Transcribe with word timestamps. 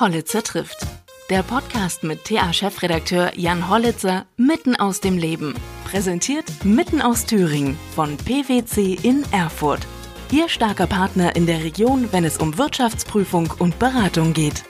Hollitzer 0.00 0.42
trifft. 0.42 0.86
Der 1.30 1.44
Podcast 1.44 2.02
mit 2.02 2.24
TA-Chefredakteur 2.24 3.32
Jan 3.36 3.70
Hollitzer 3.70 4.26
mitten 4.36 4.74
aus 4.74 5.00
dem 5.00 5.16
Leben. 5.16 5.54
Präsentiert 5.84 6.64
mitten 6.64 7.00
aus 7.00 7.26
Thüringen 7.26 7.78
von 7.94 8.16
PwC 8.16 8.98
in 9.02 9.24
Erfurt. 9.30 9.86
Ihr 10.32 10.48
starker 10.48 10.88
Partner 10.88 11.36
in 11.36 11.46
der 11.46 11.62
Region, 11.62 12.08
wenn 12.10 12.24
es 12.24 12.38
um 12.38 12.58
Wirtschaftsprüfung 12.58 13.54
und 13.58 13.78
Beratung 13.78 14.32
geht. 14.32 14.64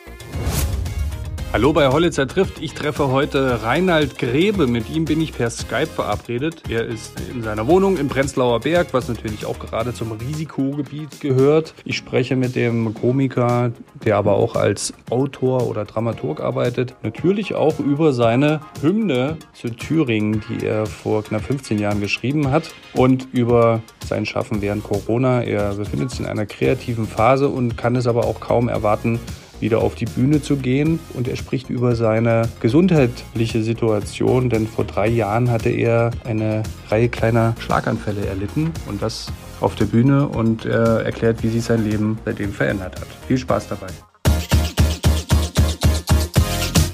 Hallo 1.54 1.72
bei 1.72 1.86
Hollitzer 1.86 2.26
trifft. 2.26 2.60
Ich 2.60 2.74
treffe 2.74 3.12
heute 3.12 3.62
Reinhard 3.62 4.18
Grebe. 4.18 4.66
Mit 4.66 4.90
ihm 4.90 5.04
bin 5.04 5.20
ich 5.20 5.32
per 5.32 5.50
Skype 5.50 5.86
verabredet. 5.86 6.64
Er 6.68 6.84
ist 6.84 7.12
in 7.32 7.44
seiner 7.44 7.68
Wohnung 7.68 7.96
im 7.96 8.08
Prenzlauer 8.08 8.58
Berg, 8.58 8.88
was 8.90 9.06
natürlich 9.06 9.46
auch 9.46 9.60
gerade 9.60 9.94
zum 9.94 10.10
Risikogebiet 10.10 11.20
gehört. 11.20 11.72
Ich 11.84 11.96
spreche 11.96 12.34
mit 12.34 12.56
dem 12.56 12.92
Komiker, 12.94 13.70
der 14.04 14.16
aber 14.16 14.32
auch 14.32 14.56
als 14.56 14.94
Autor 15.10 15.68
oder 15.68 15.84
Dramaturg 15.84 16.40
arbeitet, 16.40 16.96
natürlich 17.04 17.54
auch 17.54 17.78
über 17.78 18.12
seine 18.12 18.58
Hymne 18.82 19.36
zu 19.52 19.68
Thüringen, 19.68 20.42
die 20.48 20.66
er 20.66 20.86
vor 20.86 21.22
knapp 21.22 21.42
15 21.42 21.78
Jahren 21.78 22.00
geschrieben 22.00 22.50
hat 22.50 22.74
und 22.94 23.28
über 23.30 23.80
sein 24.04 24.26
Schaffen 24.26 24.60
während 24.60 24.82
Corona. 24.82 25.44
Er 25.44 25.74
befindet 25.74 26.10
sich 26.10 26.18
in 26.18 26.26
einer 26.26 26.46
kreativen 26.46 27.06
Phase 27.06 27.48
und 27.48 27.76
kann 27.76 27.94
es 27.94 28.08
aber 28.08 28.24
auch 28.24 28.40
kaum 28.40 28.68
erwarten, 28.68 29.20
wieder 29.60 29.78
auf 29.78 29.94
die 29.94 30.04
Bühne 30.04 30.42
zu 30.42 30.56
gehen. 30.56 30.98
Und 31.14 31.28
er 31.28 31.36
spricht 31.36 31.70
über 31.70 31.96
seine 31.96 32.48
gesundheitliche 32.60 33.62
Situation, 33.62 34.50
denn 34.50 34.66
vor 34.66 34.84
drei 34.84 35.08
Jahren 35.08 35.50
hatte 35.50 35.70
er 35.70 36.10
eine 36.24 36.62
Reihe 36.88 37.08
kleiner 37.08 37.54
Schlaganfälle 37.58 38.26
erlitten 38.26 38.72
und 38.86 39.02
das 39.02 39.32
auf 39.60 39.74
der 39.74 39.86
Bühne 39.86 40.28
und 40.28 40.64
er 40.66 41.04
erklärt, 41.04 41.42
wie 41.42 41.48
sich 41.48 41.64
sein 41.64 41.84
Leben 41.88 42.18
seitdem 42.24 42.52
verändert 42.52 43.00
hat. 43.00 43.08
Viel 43.26 43.38
Spaß 43.38 43.68
dabei. 43.68 43.86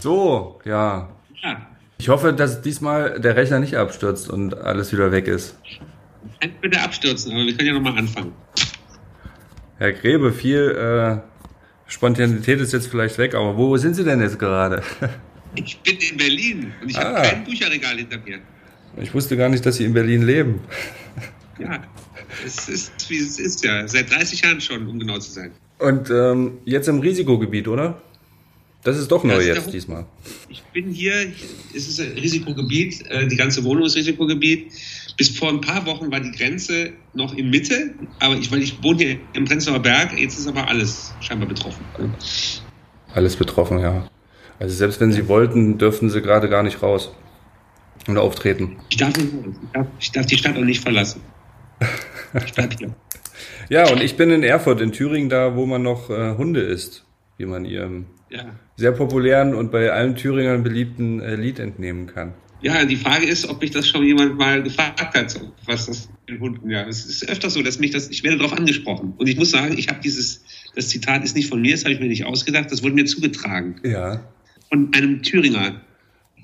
So, 0.01 0.59
ja. 0.65 1.09
Ich 1.99 2.09
hoffe, 2.09 2.33
dass 2.33 2.63
diesmal 2.63 3.21
der 3.21 3.37
Rechner 3.37 3.61
nicht 3.61 3.77
abstürzt 3.77 4.31
und 4.31 4.55
alles 4.55 4.93
wieder 4.93 5.13
weg 5.13 5.29
ist. 5.29 5.59
Kann 6.41 6.53
bitte 6.61 6.81
abstürzen, 6.81 7.33
aber 7.33 7.45
wir 7.45 7.55
können 7.55 7.69
ja 7.69 7.75
nochmal 7.75 7.99
anfangen. 7.99 8.33
Herr 9.77 9.93
Grebe, 9.93 10.33
viel 10.33 11.23
äh, 11.23 11.30
Spontanität 11.91 12.61
ist 12.61 12.73
jetzt 12.73 12.87
vielleicht 12.87 13.19
weg, 13.19 13.35
aber 13.35 13.57
wo 13.57 13.77
sind 13.77 13.95
Sie 13.95 14.05
denn 14.05 14.21
jetzt 14.21 14.39
gerade? 14.39 14.83
Ich 15.57 15.81
bin 15.81 15.97
in 15.99 16.17
Berlin 16.17 16.73
und 16.81 16.91
ich 16.91 16.97
ah. 16.97 17.07
habe 17.07 17.29
kein 17.29 17.43
Bücherregal 17.43 17.97
hinter 17.97 18.19
mir. 18.19 18.39
Ich 19.03 19.13
wusste 19.13 19.37
gar 19.37 19.49
nicht, 19.49 19.67
dass 19.67 19.79
Sie 19.79 19.85
in 19.85 19.93
Berlin 19.93 20.23
leben. 20.23 20.61
Ja, 21.59 21.83
es 22.47 22.69
ist, 22.69 23.11
wie 23.11 23.19
es 23.19 23.41
ist, 23.41 23.65
ja. 23.65 23.89
Seit 23.89 24.13
30 24.13 24.43
Jahren 24.43 24.61
schon, 24.61 24.87
um 24.87 25.01
genau 25.01 25.19
zu 25.19 25.33
sein. 25.33 25.51
Und 25.81 26.09
ähm, 26.09 26.59
jetzt 26.65 26.89
im 26.89 27.01
Risikogebiet, 27.01 27.67
oder? 27.67 28.01
Das 28.85 28.97
ist 28.97 29.11
doch 29.11 29.25
neu 29.25 29.45
jetzt 29.45 29.73
diesmal. 29.73 30.07
Ich 30.49 30.63
bin 30.73 30.91
hier, 30.91 31.33
es 31.75 31.89
ist 31.89 32.01
ein 32.01 32.13
Risikogebiet, 32.13 33.05
äh, 33.11 33.27
die 33.27 33.37
ganze 33.37 33.65
Wohnung 33.65 33.87
ist 33.87 33.97
Risikogebiet. 33.97 34.73
Bis 35.17 35.37
vor 35.37 35.49
ein 35.49 35.61
paar 35.61 35.87
Wochen 35.87 36.11
war 36.11 36.21
die 36.21 36.31
Grenze 36.31 36.93
noch 37.15 37.35
in 37.35 37.51
Mitte, 37.51 37.95
aber 38.19 38.37
ich, 38.37 38.51
weil 38.51 38.63
ich 38.63 38.83
wohne 38.83 38.99
hier 38.99 39.17
im 39.33 39.45
Prenzlauer 39.45 39.81
Berg, 39.81 40.19
jetzt 40.19 40.39
ist 40.39 40.47
aber 40.47 40.69
alles 40.69 41.15
scheinbar 41.21 41.49
betroffen. 41.49 41.85
Alles 43.15 43.37
betroffen, 43.37 43.79
ja. 43.79 44.09
Also 44.59 44.75
selbst 44.75 45.01
wenn 45.01 45.13
Sie 45.13 45.27
wollten, 45.29 45.79
dürften 45.79 46.11
Sie 46.11 46.21
gerade 46.21 46.49
gar 46.49 46.63
nicht 46.63 46.83
raus 46.83 47.11
und 48.07 48.19
auftreten. 48.19 48.77
Ich 48.91 48.97
darf, 48.97 49.17
nicht, 49.17 49.29
ich 49.33 49.73
darf, 49.73 49.87
ich 49.99 50.13
darf 50.13 50.27
die 50.27 50.37
Stadt 50.37 50.57
auch 50.57 50.65
nicht 50.65 50.83
verlassen. 50.83 51.23
Ich 52.33 52.53
bleib 52.53 52.79
hier. 52.79 52.95
ja, 53.71 53.91
und 53.91 54.01
ich 54.01 54.17
bin 54.17 54.31
in 54.31 54.45
Erfurt, 54.45 54.81
in 54.81 54.93
Thüringen, 54.93 55.29
da 55.29 55.57
wo 55.57 55.67
man 55.67 55.83
noch 55.83 56.11
äh, 56.11 56.37
Hunde 56.37 56.61
isst, 56.61 57.05
wie 57.39 57.45
man 57.45 57.65
ihrem 57.65 58.07
ja. 58.29 58.45
sehr 58.77 58.93
populären 58.93 59.53
und 59.53 59.73
bei 59.73 59.91
allen 59.91 60.15
Thüringern 60.15 60.63
beliebten 60.63 61.21
äh, 61.21 61.35
Lied 61.35 61.59
entnehmen 61.59 62.07
kann. 62.07 62.35
Ja, 62.63 62.85
die 62.85 62.97
Frage 62.97 63.27
ist, 63.27 63.49
ob 63.49 63.61
mich 63.61 63.71
das 63.71 63.89
schon 63.89 64.05
jemand 64.05 64.37
mal 64.37 64.63
gefragt 64.63 65.01
hat, 65.01 65.41
was 65.65 65.87
das 65.87 66.09
mit 66.29 66.41
Hunden, 66.41 66.71
ja. 66.71 66.87
Es 66.87 67.07
ist 67.07 67.29
öfter 67.29 67.49
so, 67.49 67.63
dass 67.63 67.79
mich 67.79 67.91
das, 67.91 68.11
ich 68.11 68.23
werde 68.23 68.39
darauf 68.39 68.53
angesprochen. 68.53 69.15
Und 69.17 69.27
ich 69.29 69.37
muss 69.37 69.51
sagen, 69.51 69.79
ich 69.79 69.89
habe 69.89 70.01
dieses, 70.03 70.45
das 70.75 70.89
Zitat 70.89 71.25
ist 71.25 71.35
nicht 71.35 71.49
von 71.49 71.61
mir, 71.61 71.73
das 71.73 71.85
habe 71.85 71.95
ich 71.95 72.01
mir 72.01 72.09
nicht 72.09 72.25
ausgedacht, 72.25 72.71
das 72.71 72.83
wurde 72.83 72.95
mir 72.95 73.07
zugetragen. 73.07 73.77
Ja. 73.83 74.29
Von 74.69 74.93
einem 74.95 75.23
Thüringer. 75.23 75.81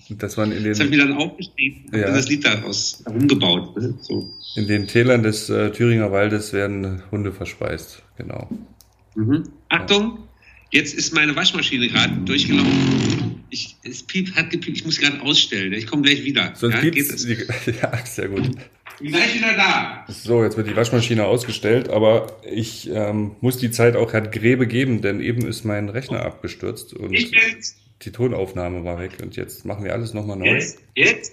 Das, 0.09 0.37
man 0.37 0.53
in 0.53 0.63
den, 0.63 0.73
das 0.73 0.81
habe 0.81 0.91
ich 0.91 0.97
mir 0.97 1.05
dann 1.07 1.17
aufgeschrieben 1.17 1.91
ja. 1.93 2.09
und 2.09 2.15
das 2.15 2.29
Lied 2.29 2.47
daraus 2.47 3.03
herumgebaut. 3.05 3.77
Ne? 3.77 3.95
So. 4.01 4.33
In 4.55 4.69
den 4.69 4.87
Tälern 4.87 5.23
des 5.23 5.51
äh, 5.51 5.73
Thüringer 5.73 6.13
Waldes 6.13 6.53
werden 6.53 7.03
Hunde 7.11 7.33
verspeist, 7.33 8.03
genau. 8.17 8.49
Mhm. 9.17 9.49
Achtung, 9.69 10.19
jetzt 10.71 10.95
ist 10.95 11.13
meine 11.13 11.35
Waschmaschine 11.35 11.89
gerade 11.89 12.15
durchgelaufen 12.25 13.16
ich, 13.51 13.77
es 13.83 14.03
piep, 14.03 14.35
hat 14.35 14.51
gepiept, 14.51 14.79
ich 14.79 14.85
muss 14.85 14.99
gerade 14.99 15.21
ausstellen. 15.21 15.73
Ich 15.73 15.87
komme 15.87 16.03
gleich 16.03 16.25
wieder. 16.25 16.53
Sonst 16.55 16.75
ja, 16.75 16.81
piept's, 16.81 17.25
die, 17.25 17.35
ja, 17.83 18.05
sehr 18.05 18.29
gut. 18.29 18.51
Gleich 18.99 19.35
wieder 19.35 19.55
da. 19.55 20.07
So, 20.09 20.43
jetzt 20.43 20.57
wird 20.57 20.69
die 20.69 20.77
Waschmaschine 20.77 21.27
ausgestellt, 21.27 21.89
aber 21.91 22.41
ich 22.51 22.89
ähm, 22.91 23.33
muss 23.41 23.59
die 23.59 23.71
Zeit 23.71 23.95
auch 23.95 24.13
Herrn 24.13 24.31
Grebe 24.31 24.67
geben, 24.67 25.03
denn 25.03 25.21
eben 25.21 25.47
ist 25.47 25.65
mein 25.65 25.89
Rechner 25.89 26.25
abgestürzt 26.25 26.95
und 26.95 27.15
die 28.03 28.11
Tonaufnahme 28.11 28.85
war 28.85 28.99
weg 28.99 29.19
und 29.23 29.37
jetzt 29.37 29.65
machen 29.65 29.85
wir 29.85 29.93
alles 29.93 30.15
nochmal 30.15 30.39
neu. 30.39 30.47
Jetzt? 30.47 30.79
Jetzt? 30.95 31.33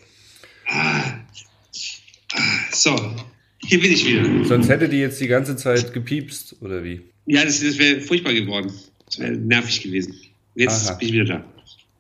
Ah. 0.68 1.20
ah. 2.34 2.40
So, 2.72 2.96
hier 3.60 3.80
bin 3.80 3.92
ich 3.92 4.06
wieder. 4.06 4.46
Sonst 4.46 4.68
hätte 4.68 4.90
die 4.90 4.98
jetzt 4.98 5.22
die 5.22 5.28
ganze 5.28 5.56
Zeit 5.56 5.94
gepiepst, 5.94 6.58
oder 6.62 6.84
wie? 6.84 7.02
Ja, 7.26 7.46
das, 7.46 7.62
das 7.62 7.78
wäre 7.78 8.02
furchtbar 8.02 8.34
geworden. 8.34 8.74
Das 9.06 9.20
wäre 9.20 9.32
nervig 9.32 9.82
gewesen. 9.82 10.16
Jetzt 10.56 10.90
Aha. 10.90 10.96
bin 10.96 11.08
ich 11.08 11.14
wieder 11.14 11.26
da. 11.26 11.53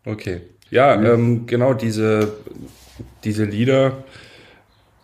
Okay. 0.05 0.41
Ja, 0.69 0.97
mhm. 0.97 1.05
ähm, 1.05 1.45
genau, 1.45 1.73
diese, 1.73 2.33
diese 3.23 3.45
Lieder 3.45 4.03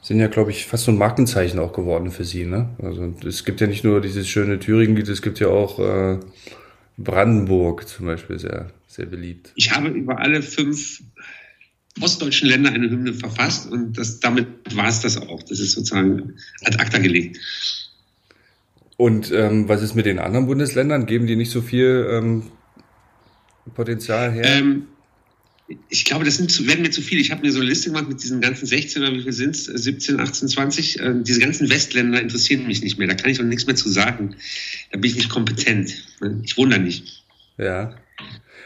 sind 0.02 0.20
ja, 0.20 0.28
glaube 0.28 0.52
ich, 0.52 0.66
fast 0.66 0.86
so 0.86 0.92
ein 0.92 0.98
Markenzeichen 0.98 1.60
auch 1.60 1.74
geworden 1.74 2.12
für 2.12 2.24
sie. 2.24 2.46
Ne? 2.46 2.70
Also 2.82 3.14
es 3.28 3.46
gibt 3.46 3.62
ja 3.62 3.68
nicht 3.68 3.84
nur 3.84 4.02
dieses 4.02 4.28
schöne 4.28 4.60
Thüringen-Lied, 4.60 5.08
es 5.08 5.22
gibt 5.22 5.40
ja 5.40 5.48
auch 5.48 5.80
äh, 5.80 6.20
Brandenburg 6.98 7.88
zum 7.88 8.08
Beispiel, 8.08 8.40
sehr, 8.40 8.72
sehr 8.88 9.06
beliebt. 9.06 9.52
Ich 9.56 9.72
habe 9.72 9.90
über 9.90 10.20
alle 10.20 10.42
fünf 10.42 11.02
ostdeutschen 12.02 12.50
Länder 12.50 12.72
eine 12.72 12.90
Hymne 12.90 13.14
verfasst 13.14 13.72
und 13.72 13.98
das, 13.98 14.20
damit 14.20 14.48
war 14.74 14.88
es 14.88 15.02
das 15.02 15.18
auch. 15.18 15.44
Das 15.44 15.60
ist 15.60 15.74
sozusagen 15.74 16.36
ad 16.64 16.78
acta 16.80 16.98
gelegt. 16.98 17.38
Und 18.98 19.32
ähm, 19.32 19.70
was 19.70 19.82
ist 19.82 19.96
mit 19.96 20.06
den 20.06 20.20
anderen 20.20 20.48
Bundesländern? 20.48 21.06
Geben 21.06 21.28
die 21.28 21.36
nicht 21.36 21.52
so 21.52 21.62
viel 21.62 22.08
ähm, 22.12 22.44
Potenzial 23.74 24.32
her? 24.32 24.44
Ähm, 24.46 24.88
ich 25.90 26.06
glaube, 26.06 26.26
das 26.26 26.38
sind 26.38 26.52
zu, 26.52 26.68
werden 26.68 26.82
mir 26.82 26.90
zu 26.90 27.02
viel. 27.02 27.20
Ich 27.20 27.32
habe 27.32 27.42
mir 27.42 27.52
so 27.52 27.60
eine 27.60 27.70
Liste 27.70 27.90
gemacht 27.90 28.10
mit 28.10 28.24
diesen 28.24 28.42
ganzen 28.42 28.66
16 28.66 29.04
oder 29.04 29.14
wie 29.14 29.22
viel 29.22 29.34
sind 29.34 29.56
es? 29.56 29.66
17, 29.66 30.20
18, 30.20 30.48
20. 30.48 31.00
Äh, 31.00 31.14
diese 31.22 31.40
ganzen 31.40 31.70
Westländer 31.70 32.22
interessieren 32.22 32.66
mich 32.66 32.82
nicht 32.82 32.98
mehr. 32.98 33.08
Da 33.08 33.14
kann 33.14 33.30
ich 33.30 33.40
auch 33.40 33.46
nichts 33.46 33.68
mehr 33.68 33.76
zu 33.76 33.90
sagen. 33.90 34.36
Da 34.92 34.98
bin 34.98 35.12
ich 35.12 35.18
nicht 35.18 35.30
kompetent. 35.30 35.94
Ich 36.44 36.58
wohne 36.58 36.76
da 36.76 36.82
nicht. 36.82 37.24
Ja. 37.58 37.96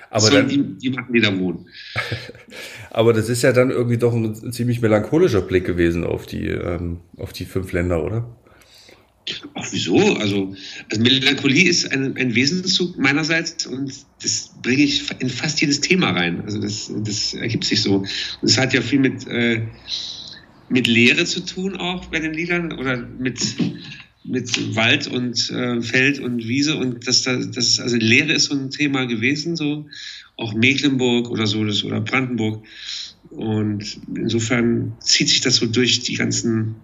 Aber 0.10 0.30
dann, 0.30 0.48
die, 0.48 0.64
die 0.78 0.92
machen, 0.92 1.12
die 1.12 1.22
da 1.22 1.38
wohnen. 1.38 1.68
Aber 2.92 3.14
das 3.14 3.30
ist 3.30 3.42
ja 3.42 3.52
dann 3.52 3.72
irgendwie 3.72 3.98
doch 3.98 4.14
ein 4.14 4.54
ziemlich 4.54 4.80
melancholischer 4.80 5.42
Blick 5.42 5.66
gewesen 5.66 6.04
auf 6.04 6.28
die, 6.28 6.48
ähm, 6.48 7.00
auf 7.18 7.34
die 7.34 7.46
fünf 7.46 7.72
Länder, 7.72 8.04
oder? 8.04 8.38
Ach, 9.54 9.68
wieso? 9.72 9.98
Also, 10.18 10.54
also 10.92 11.02
Melancholie 11.02 11.70
ist 11.70 11.92
ein, 11.92 12.18
ein 12.18 12.36
Wesenszug 12.36 12.98
meinerseits 12.98 13.66
und 13.66 13.94
das 14.22 14.52
bringe 14.62 14.84
ich 14.84 15.04
in 15.20 15.30
fast 15.30 15.62
jedes 15.62 15.80
Thema 15.82 16.12
rein. 16.12 16.42
Also 16.42 16.60
das, 16.60 16.92
das 17.04 17.34
ergibt 17.34 17.64
sich 17.64 17.82
so. 17.82 17.98
Und 17.98 18.08
es 18.42 18.58
hat 18.58 18.74
ja 18.74 18.82
viel 18.82 19.00
mit, 19.00 19.26
äh, 19.28 19.62
mit 20.70 20.88
Leere 20.88 21.26
zu 21.26 21.42
tun 21.42 21.78
auch 21.78 22.06
bei 22.08 22.20
den 22.20 22.34
Liedern 22.34 22.74
oder 22.74 22.98
mit, 22.98 23.40
mit 24.26 24.76
Wald 24.76 25.08
und 25.08 25.50
äh, 25.52 25.82
Feld 25.82 26.20
und 26.20 26.48
Wiese 26.48 26.76
und 26.76 27.08
das, 27.08 27.24
das, 27.24 27.80
also 27.80 27.96
Leere 27.96 28.34
ist 28.34 28.46
so 28.46 28.56
ein 28.56 28.72
Thema 28.72 29.06
gewesen, 29.06 29.56
so 29.56 29.86
auch 30.36 30.54
Mecklenburg 30.54 31.30
oder 31.30 31.48
so 31.48 31.64
das, 31.64 31.84
oder 31.84 32.02
Brandenburg. 32.02 32.66
Und 33.30 34.00
insofern 34.16 34.94
zieht 35.00 35.30
sich 35.30 35.42
das 35.42 35.56
so 35.56 35.66
durch 35.66 36.02
die 36.02 36.16
ganzen 36.16 36.76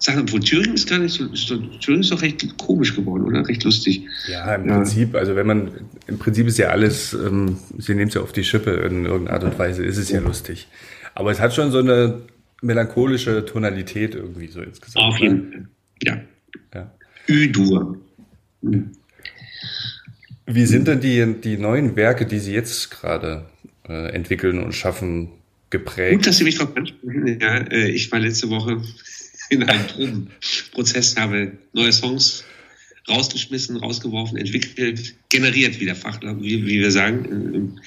Sachen, 0.00 0.22
obwohl 0.22 0.40
Thüringen 0.40 0.74
ist 0.74 0.88
gar 0.88 0.98
nicht 0.98 1.12
so, 1.12 1.26
ist 1.26 1.50
doch, 1.50 1.58
Thüringen 1.80 2.02
ist 2.02 2.10
doch 2.10 2.22
recht 2.22 2.56
komisch 2.56 2.96
geworden, 2.96 3.24
oder? 3.24 3.46
Recht 3.46 3.62
lustig. 3.64 4.02
Ja, 4.28 4.54
im 4.54 4.66
ja. 4.66 4.76
Prinzip, 4.76 5.14
also 5.14 5.36
wenn 5.36 5.46
man, 5.46 5.70
im 6.06 6.18
Prinzip 6.18 6.46
ist 6.46 6.58
ja 6.58 6.68
alles, 6.68 7.12
ähm, 7.12 7.58
sie 7.78 7.94
nehmen 7.94 8.08
es 8.08 8.14
ja 8.14 8.22
auf 8.22 8.32
die 8.32 8.44
Schippe 8.44 8.70
in 8.70 9.04
irgendeiner 9.04 9.34
Art 9.34 9.44
und 9.44 9.58
Weise, 9.58 9.84
ist 9.84 9.98
es 9.98 10.10
ja 10.10 10.20
lustig. 10.20 10.68
Aber 11.14 11.30
es 11.30 11.40
hat 11.40 11.54
schon 11.54 11.70
so 11.70 11.78
eine 11.78 12.22
melancholische 12.62 13.44
Tonalität 13.44 14.14
irgendwie 14.14 14.48
so 14.48 14.62
insgesamt. 14.62 15.04
Auf 15.04 15.18
jeden 15.18 15.52
Fall, 15.52 15.68
ja. 16.02 16.20
ja. 16.74 16.90
Ü-Dur. 17.28 17.98
Mhm. 18.62 18.92
Wie 20.46 20.66
sind 20.66 20.88
denn 20.88 21.00
die, 21.00 21.34
die 21.40 21.58
neuen 21.58 21.94
Werke, 21.94 22.26
die 22.26 22.38
Sie 22.38 22.52
jetzt 22.54 22.90
gerade 22.90 23.44
äh, 23.86 24.12
entwickeln 24.12 24.58
und 24.58 24.72
schaffen, 24.72 25.28
geprägt? 25.68 26.16
Gut, 26.16 26.26
dass 26.26 26.38
Sie 26.38 26.44
mich 26.44 26.58
darauf 26.58 26.76
ansprechen. 26.76 27.38
Ja, 27.40 27.58
äh, 27.58 27.90
ich 27.90 28.10
war 28.10 28.18
letzte 28.18 28.50
Woche 28.50 28.82
in 29.50 29.62
einem 29.64 29.86
Probenprozess, 29.86 31.16
habe 31.16 31.58
neue 31.72 31.92
Songs 31.92 32.44
rausgeschmissen, 33.08 33.76
rausgeworfen, 33.76 34.38
entwickelt, 34.38 35.14
generiert, 35.28 35.80
wie 35.80 35.84
der 35.84 35.96
Fachler, 35.96 36.40
wie, 36.40 36.64
wie 36.66 36.80
wir 36.80 36.90
sagen. 36.90 37.80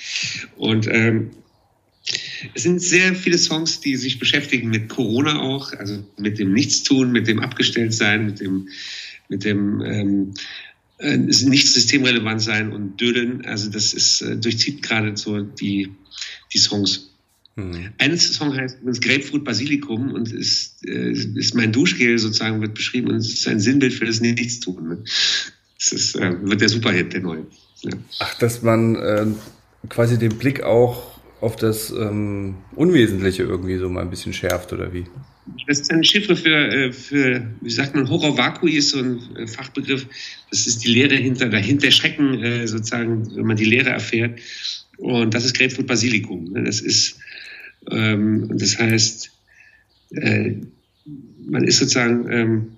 Und 0.58 0.88
ähm, 0.88 1.32
es 2.54 2.64
sind 2.64 2.82
sehr 2.82 3.16
viele 3.16 3.38
Songs, 3.38 3.80
die 3.80 3.96
sich 3.96 4.20
beschäftigen 4.20 4.70
mit 4.70 4.90
Corona 4.90 5.40
auch, 5.40 5.72
also 5.74 6.06
mit 6.18 6.38
dem 6.38 6.54
Nichtstun, 6.54 7.12
mit 7.12 7.28
dem 7.28 7.40
Abgestelltsein, 7.40 8.26
mit 8.26 8.42
dem, 8.42 8.68
mit 9.30 9.46
dem 9.46 9.82
ähm, 9.82 10.34
äh, 11.00 11.18
nicht 11.18 11.68
systemrelevant 11.68 12.42
sein 12.42 12.74
und 12.74 13.00
Dödeln. 13.00 13.46
Also 13.46 13.70
das 13.70 13.94
ist 13.94 14.22
äh, 14.22 14.36
durchzieht 14.36 14.82
gerade 14.82 15.16
so 15.16 15.42
die, 15.42 15.90
die 16.54 16.58
Songs. 16.58 17.13
Mhm. 17.56 17.90
Ein 18.00 18.18
Song 18.18 18.56
heißt 18.56 18.80
übrigens 18.80 19.02
Grapefruit 19.02 19.44
Basilikum 19.44 20.12
und 20.12 20.32
ist, 20.32 20.86
äh, 20.88 21.12
ist 21.12 21.56
mein 21.56 21.72
Duschgel 21.72 22.18
sozusagen, 22.18 22.62
wird 22.62 22.74
beschrieben 22.74 23.10
und 23.10 23.18
es 23.18 23.34
ist 23.34 23.48
ein 23.48 23.60
Sinnbild 23.60 23.94
für 23.94 24.06
das 24.06 24.22
Nichtstun. 24.22 24.90
Ne? 24.90 25.04
Das 25.78 25.92
ist, 25.92 26.16
äh, 26.16 26.36
wird 26.42 26.62
der 26.62 26.70
Superhit, 26.70 27.14
der 27.14 27.22
neue. 27.22 27.46
Ja. 27.82 27.92
Ach, 28.20 28.34
dass 28.40 28.62
man 28.64 28.96
äh, 28.96 29.26
quasi 29.90 30.18
den 30.18 30.38
Blick 30.38 30.64
auch 30.64 31.20
auf 31.42 31.58
das 31.58 31.92
ähm, 31.92 32.56
Unwesentliche 32.76 33.44
irgendwie 33.44 33.78
so 33.78 33.90
mal 33.90 34.02
ein 34.02 34.10
bisschen 34.10 34.34
schärft 34.34 34.72
oder 34.72 34.94
wie? 34.94 35.04
Das 35.68 35.82
ist 35.82 35.92
eine 35.92 36.04
Chiffre 36.04 36.38
für, 36.38 36.56
äh, 36.56 36.94
für, 36.94 37.46
wie 37.60 37.70
sagt 37.70 37.96
man, 37.96 38.10
Horror 38.10 38.38
Vacui 38.38 38.78
ist 38.78 38.92
so 38.92 39.00
ein 39.00 39.20
äh, 39.36 39.46
Fachbegriff. 39.46 40.08
Das 40.50 40.66
ist 40.68 40.86
die 40.86 40.88
Lehre 40.88 41.16
hinter, 41.16 41.50
dahinter 41.50 41.92
Schrecken 41.92 42.42
äh, 42.42 42.66
sozusagen, 42.66 43.36
wenn 43.36 43.46
man 43.46 43.58
die 43.58 43.66
Lehre 43.66 43.90
erfährt. 43.90 44.40
Und 44.98 45.34
das 45.34 45.44
ist 45.44 45.58
Grapefruit 45.58 45.86
Basilikum. 45.86 46.46
Ne? 46.46 46.64
Das 46.64 46.80
ist, 46.80 47.20
ähm, 47.92 48.50
das 48.58 48.78
heißt, 48.78 49.32
äh, 50.12 50.54
man 51.46 51.64
ist 51.64 51.80
sozusagen 51.80 52.32
ähm, 52.32 52.72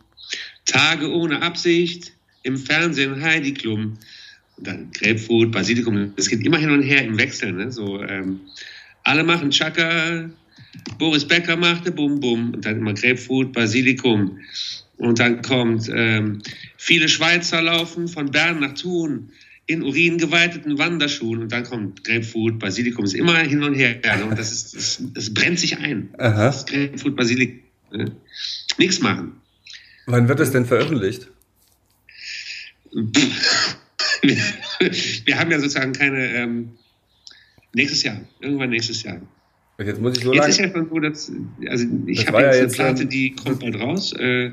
Tage 0.65 1.11
ohne 1.11 1.41
Absicht 1.41 2.13
im 2.43 2.57
Fernsehen 2.57 3.21
Heidi 3.21 3.53
Klum. 3.53 3.97
Dann 4.57 4.89
Grapefruit, 4.91 5.51
Basilikum, 5.51 6.13
das 6.15 6.29
geht 6.29 6.45
immer 6.45 6.57
hin 6.57 6.71
und 6.71 6.81
her 6.81 7.03
im 7.03 7.17
Wechsel. 7.17 7.51
Ne? 7.51 7.71
So, 7.71 8.01
ähm, 8.01 8.39
alle 9.03 9.23
machen 9.23 9.51
Chaka, 9.51 10.29
Boris 10.97 11.25
Becker 11.27 11.57
machte 11.57 11.91
Bum 11.91 12.19
Bum 12.19 12.53
und 12.53 12.65
dann 12.65 12.77
immer 12.77 12.93
Grapefruit, 12.93 13.51
Basilikum. 13.51 14.39
Und 14.97 15.19
dann 15.19 15.41
kommt, 15.41 15.89
ähm, 15.93 16.41
viele 16.77 17.09
Schweizer 17.09 17.61
laufen 17.61 18.07
von 18.07 18.31
Bern 18.31 18.61
nach 18.61 18.75
Thun 18.75 19.29
in 19.67 19.81
uringeweiteten 19.81 20.77
Wanderschuhen 20.77 21.41
und 21.41 21.51
dann 21.51 21.63
kommt 21.63 22.03
Grapefruit, 22.03 22.59
Basilikum, 22.59 23.05
ist 23.05 23.15
immer 23.15 23.37
hin 23.39 23.63
und 23.63 23.73
her. 23.73 23.99
Ne? 24.03 24.25
Und 24.25 24.37
das, 24.37 24.51
ist, 24.51 24.75
das, 24.75 25.03
das 25.13 25.33
brennt 25.33 25.59
sich 25.59 25.77
ein. 25.77 26.09
Aha. 26.17 26.47
Das 26.47 26.65
Grapefruit, 26.65 27.15
Basilikum. 27.15 27.59
Ne? 27.91 28.15
Nichts 28.77 29.01
machen. 29.01 29.33
Wann 30.05 30.27
wird 30.27 30.39
das 30.39 30.51
denn 30.51 30.65
veröffentlicht? 30.65 31.29
wir, 32.91 33.27
wir 35.25 35.39
haben 35.39 35.51
ja 35.51 35.59
sozusagen 35.59 35.93
keine, 35.93 36.27
ähm, 36.35 36.71
nächstes 37.73 38.03
Jahr, 38.03 38.21
irgendwann 38.39 38.69
nächstes 38.69 39.03
Jahr. 39.03 39.21
Jetzt 39.77 39.99
muss 39.99 40.17
ich 40.17 40.23
so 40.23 40.31
Jetzt 40.33 40.41
lang... 40.41 40.49
ist 40.49 40.59
ja 40.59 40.71
schon 40.71 40.89
so, 40.89 40.99
dass, 40.99 41.31
also 41.67 41.85
ich 42.05 42.27
habe 42.27 42.41
jetzt, 42.41 42.55
ja 42.55 42.61
jetzt 42.61 42.79
eine 42.79 42.93
Platte, 42.93 43.05
die 43.07 43.31
kommt 43.31 43.59
bald 43.59 43.79
raus, 43.79 44.13
äh, 44.13 44.51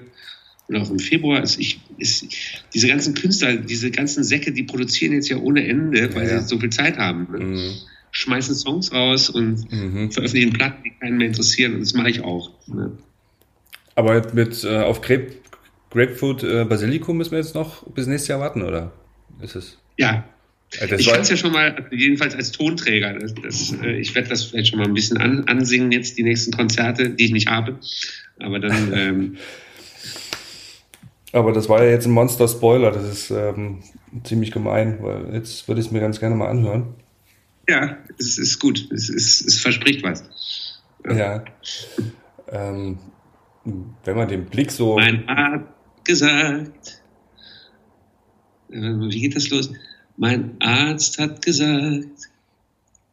und 0.68 0.76
auch 0.76 0.90
im 0.90 0.98
Februar. 0.98 1.42
Ist, 1.42 1.58
ich, 1.58 1.80
ist, 1.98 2.26
diese 2.74 2.88
ganzen 2.88 3.14
Künstler, 3.14 3.56
diese 3.56 3.90
ganzen 3.90 4.24
Säcke, 4.24 4.52
die 4.52 4.62
produzieren 4.62 5.12
jetzt 5.12 5.28
ja 5.28 5.36
ohne 5.36 5.66
Ende, 5.66 6.14
weil 6.14 6.26
ja, 6.26 6.34
ja. 6.34 6.40
sie 6.40 6.48
so 6.48 6.58
viel 6.58 6.70
Zeit 6.70 6.98
haben. 6.98 7.28
Ne? 7.30 7.44
Mhm. 7.44 7.72
Schmeißen 8.10 8.54
Songs 8.54 8.92
raus 8.92 9.30
und 9.30 9.70
mhm. 9.72 10.10
veröffentlichen 10.12 10.52
Platten, 10.52 10.82
die 10.84 10.90
keinen 10.90 11.16
mehr 11.16 11.28
interessieren. 11.28 11.74
Und 11.74 11.80
das 11.80 11.94
mache 11.94 12.10
ich 12.10 12.22
auch. 12.22 12.50
Ne? 12.66 12.92
Aber 13.94 14.34
mit 14.34 14.64
äh, 14.64 14.78
auf 14.78 15.00
Grape, 15.00 15.32
Grapefruit 15.90 16.42
äh, 16.42 16.64
Basilikum 16.64 17.16
müssen 17.16 17.32
wir 17.32 17.38
jetzt 17.38 17.54
noch 17.54 17.86
bis 17.92 18.06
nächstes 18.06 18.28
Jahr 18.28 18.40
warten, 18.40 18.62
oder? 18.62 18.92
Ist 19.40 19.56
es? 19.56 19.78
Ja, 19.98 20.24
das 20.80 21.00
ich 21.00 21.06
kann 21.06 21.20
es 21.20 21.28
ja 21.28 21.36
schon 21.36 21.52
mal, 21.52 21.86
jedenfalls 21.90 22.34
als 22.34 22.52
Tonträger. 22.52 23.12
Das, 23.18 23.34
das, 23.34 23.74
äh, 23.82 23.98
ich 23.98 24.14
werde 24.14 24.30
das 24.30 24.44
vielleicht 24.44 24.68
schon 24.68 24.78
mal 24.78 24.86
ein 24.86 24.94
bisschen 24.94 25.18
an, 25.18 25.44
ansingen, 25.44 25.92
jetzt 25.92 26.16
die 26.16 26.22
nächsten 26.22 26.52
Konzerte, 26.52 27.10
die 27.10 27.26
ich 27.26 27.32
nicht 27.32 27.48
habe. 27.48 27.78
Aber 28.38 28.58
dann. 28.58 28.92
Ähm, 29.02 29.36
aber 31.32 31.52
das 31.52 31.68
war 31.68 31.82
ja 31.82 31.90
jetzt 31.90 32.06
ein 32.06 32.12
Monster-Spoiler, 32.12 32.90
das 32.90 33.04
ist 33.04 33.30
ähm, 33.30 33.82
ziemlich 34.24 34.50
gemein, 34.50 34.98
weil 35.02 35.34
jetzt 35.34 35.66
würde 35.66 35.80
ich 35.80 35.86
es 35.86 35.92
mir 35.92 36.00
ganz 36.00 36.20
gerne 36.20 36.34
mal 36.34 36.48
anhören. 36.48 36.94
Ja, 37.68 37.96
es 38.18 38.38
ist 38.38 38.58
gut, 38.58 38.88
es, 38.92 39.08
ist, 39.08 39.46
es 39.46 39.60
verspricht 39.60 40.02
was. 40.02 40.24
Ja. 41.04 41.14
ja. 41.14 41.44
Ähm, 42.48 42.98
wenn 44.04 44.16
man 44.16 44.28
den 44.28 44.46
Blick 44.46 44.70
so. 44.70 44.96
Mein 44.96 45.28
Arzt 45.28 45.68
gesagt. 46.04 47.02
Äh, 48.70 48.80
wie 48.80 49.20
geht 49.20 49.36
das 49.36 49.50
los? 49.50 49.72
Mein 50.16 50.56
Arzt 50.60 51.18
hat 51.18 51.42
gesagt, 51.42 52.28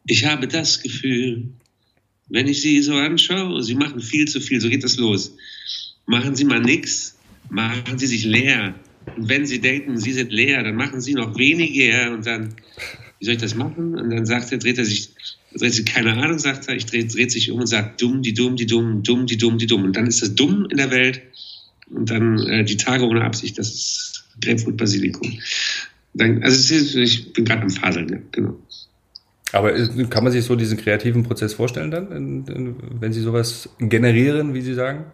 ich 0.06 0.24
habe 0.26 0.48
das 0.48 0.82
Gefühl, 0.82 1.48
wenn 2.28 2.48
ich 2.48 2.60
Sie 2.60 2.82
so 2.82 2.94
anschaue, 2.94 3.62
Sie 3.62 3.74
machen 3.74 4.00
viel 4.00 4.26
zu 4.26 4.40
viel, 4.40 4.60
so 4.60 4.68
geht 4.68 4.84
das 4.84 4.96
los. 4.96 5.36
Machen 6.06 6.34
Sie 6.34 6.44
mal 6.44 6.60
nichts, 6.60 7.16
machen 7.50 7.98
Sie 7.98 8.06
sich 8.06 8.24
leer. 8.24 8.74
Und 9.16 9.28
wenn 9.28 9.46
Sie 9.46 9.60
denken, 9.60 9.98
Sie 9.98 10.12
sind 10.12 10.32
leer, 10.32 10.62
dann 10.62 10.76
machen 10.76 11.00
Sie 11.00 11.14
noch 11.14 11.36
weniger 11.36 12.12
und 12.12 12.26
dann, 12.26 12.54
wie 13.18 13.24
soll 13.24 13.34
ich 13.34 13.40
das 13.40 13.54
machen? 13.54 13.98
Und 13.98 14.10
dann 14.10 14.26
sagt 14.26 14.52
er, 14.52 14.58
dreht 14.58 14.78
er 14.78 14.84
sich, 14.84 15.10
dreht 15.54 15.74
sich, 15.74 15.86
keine 15.86 16.14
Ahnung, 16.14 16.38
sagt 16.38 16.68
er, 16.68 16.76
ich 16.76 16.86
dreht, 16.86 17.14
dreht 17.14 17.32
sich 17.32 17.50
um 17.50 17.60
und 17.60 17.66
sagt, 17.66 18.00
dumm, 18.00 18.22
die 18.22 18.34
dumm, 18.34 18.56
die 18.56 18.66
dumm, 18.66 19.02
dumm, 19.02 19.26
die 19.26 19.36
dumm, 19.36 19.58
die 19.58 19.66
dumm. 19.66 19.84
Und 19.84 19.96
dann 19.96 20.06
ist 20.06 20.22
das 20.22 20.34
dumm 20.34 20.66
in 20.70 20.76
der 20.76 20.90
Welt 20.90 21.22
und 21.90 22.10
dann 22.10 22.38
äh, 22.38 22.64
die 22.64 22.76
Tage 22.76 23.04
ohne 23.06 23.24
Absicht, 23.24 23.58
das 23.58 23.68
ist 23.68 24.24
Grapefruit 24.40 24.76
Basilikum. 24.76 25.38
Dann, 26.14 26.42
also 26.42 26.74
ist, 26.74 26.94
ich 26.94 27.32
bin 27.32 27.44
gerade 27.44 27.62
am 27.62 27.70
Faseln, 27.70 28.08
ja, 28.08 28.18
genau. 28.32 28.56
Aber 29.52 29.72
kann 30.08 30.22
man 30.22 30.32
sich 30.32 30.44
so 30.44 30.54
diesen 30.54 30.78
kreativen 30.78 31.24
Prozess 31.24 31.54
vorstellen 31.54 31.90
dann, 31.90 32.46
wenn 33.00 33.12
Sie 33.12 33.20
sowas 33.20 33.68
generieren, 33.80 34.54
wie 34.54 34.60
Sie 34.60 34.74
sagen? 34.74 35.06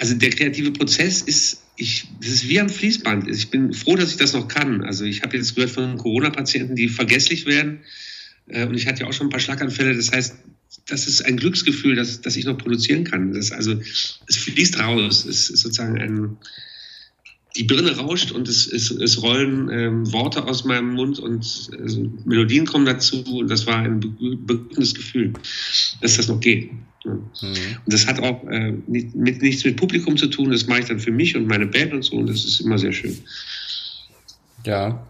Also 0.00 0.14
der 0.14 0.30
kreative 0.30 0.70
Prozess 0.70 1.20
ist, 1.20 1.62
ich, 1.76 2.08
das 2.20 2.30
ist 2.30 2.48
wie 2.48 2.58
am 2.58 2.70
Fließband. 2.70 3.28
Ich 3.28 3.50
bin 3.50 3.74
froh, 3.74 3.96
dass 3.96 4.10
ich 4.10 4.16
das 4.16 4.32
noch 4.32 4.48
kann. 4.48 4.82
Also 4.82 5.04
ich 5.04 5.22
habe 5.22 5.36
jetzt 5.36 5.54
gehört 5.54 5.72
von 5.72 5.98
Corona-Patienten, 5.98 6.74
die 6.74 6.88
vergesslich 6.88 7.44
werden. 7.44 7.80
Äh, 8.46 8.64
und 8.64 8.74
ich 8.74 8.86
hatte 8.86 9.02
ja 9.02 9.08
auch 9.08 9.12
schon 9.12 9.26
ein 9.26 9.30
paar 9.30 9.40
Schlaganfälle. 9.40 9.94
Das 9.94 10.10
heißt, 10.10 10.36
das 10.86 11.06
ist 11.06 11.26
ein 11.26 11.36
Glücksgefühl, 11.36 11.96
dass, 11.96 12.22
dass 12.22 12.36
ich 12.36 12.46
noch 12.46 12.56
produzieren 12.56 13.04
kann. 13.04 13.34
Das, 13.34 13.52
also 13.52 13.78
es 14.26 14.36
fließt 14.38 14.78
raus. 14.78 15.26
Es 15.26 15.50
ist 15.50 15.60
sozusagen 15.60 16.00
ein, 16.00 16.38
die 17.56 17.64
Birne 17.64 17.96
rauscht 17.96 18.30
und 18.32 18.48
es, 18.48 18.66
es, 18.66 18.90
es 18.90 19.22
rollen 19.22 19.68
ähm, 19.70 20.12
Worte 20.12 20.44
aus 20.44 20.64
meinem 20.64 20.94
Mund 20.94 21.18
und 21.18 21.70
also 21.80 22.08
Melodien 22.24 22.66
kommen 22.66 22.86
dazu 22.86 23.24
und 23.38 23.50
das 23.50 23.66
war 23.66 23.76
ein 23.76 24.00
beglückendes 24.00 24.94
Gefühl, 24.94 25.32
dass 26.00 26.16
das 26.16 26.28
noch 26.28 26.40
geht. 26.40 26.70
Ja. 27.04 27.12
Mhm. 27.12 27.20
Und 27.42 27.92
das 27.92 28.06
hat 28.06 28.20
auch 28.20 28.44
äh, 28.44 28.74
nicht, 28.86 29.14
mit, 29.14 29.42
nichts 29.42 29.64
mit 29.64 29.76
Publikum 29.76 30.16
zu 30.16 30.28
tun, 30.28 30.50
das 30.50 30.66
mache 30.66 30.80
ich 30.80 30.86
dann 30.86 31.00
für 31.00 31.10
mich 31.10 31.36
und 31.36 31.46
meine 31.46 31.66
Band 31.66 31.92
und 31.92 32.02
so 32.02 32.16
und 32.16 32.28
das 32.28 32.44
ist 32.44 32.60
immer 32.60 32.78
sehr 32.78 32.92
schön. 32.92 33.18
Ja. 34.64 35.06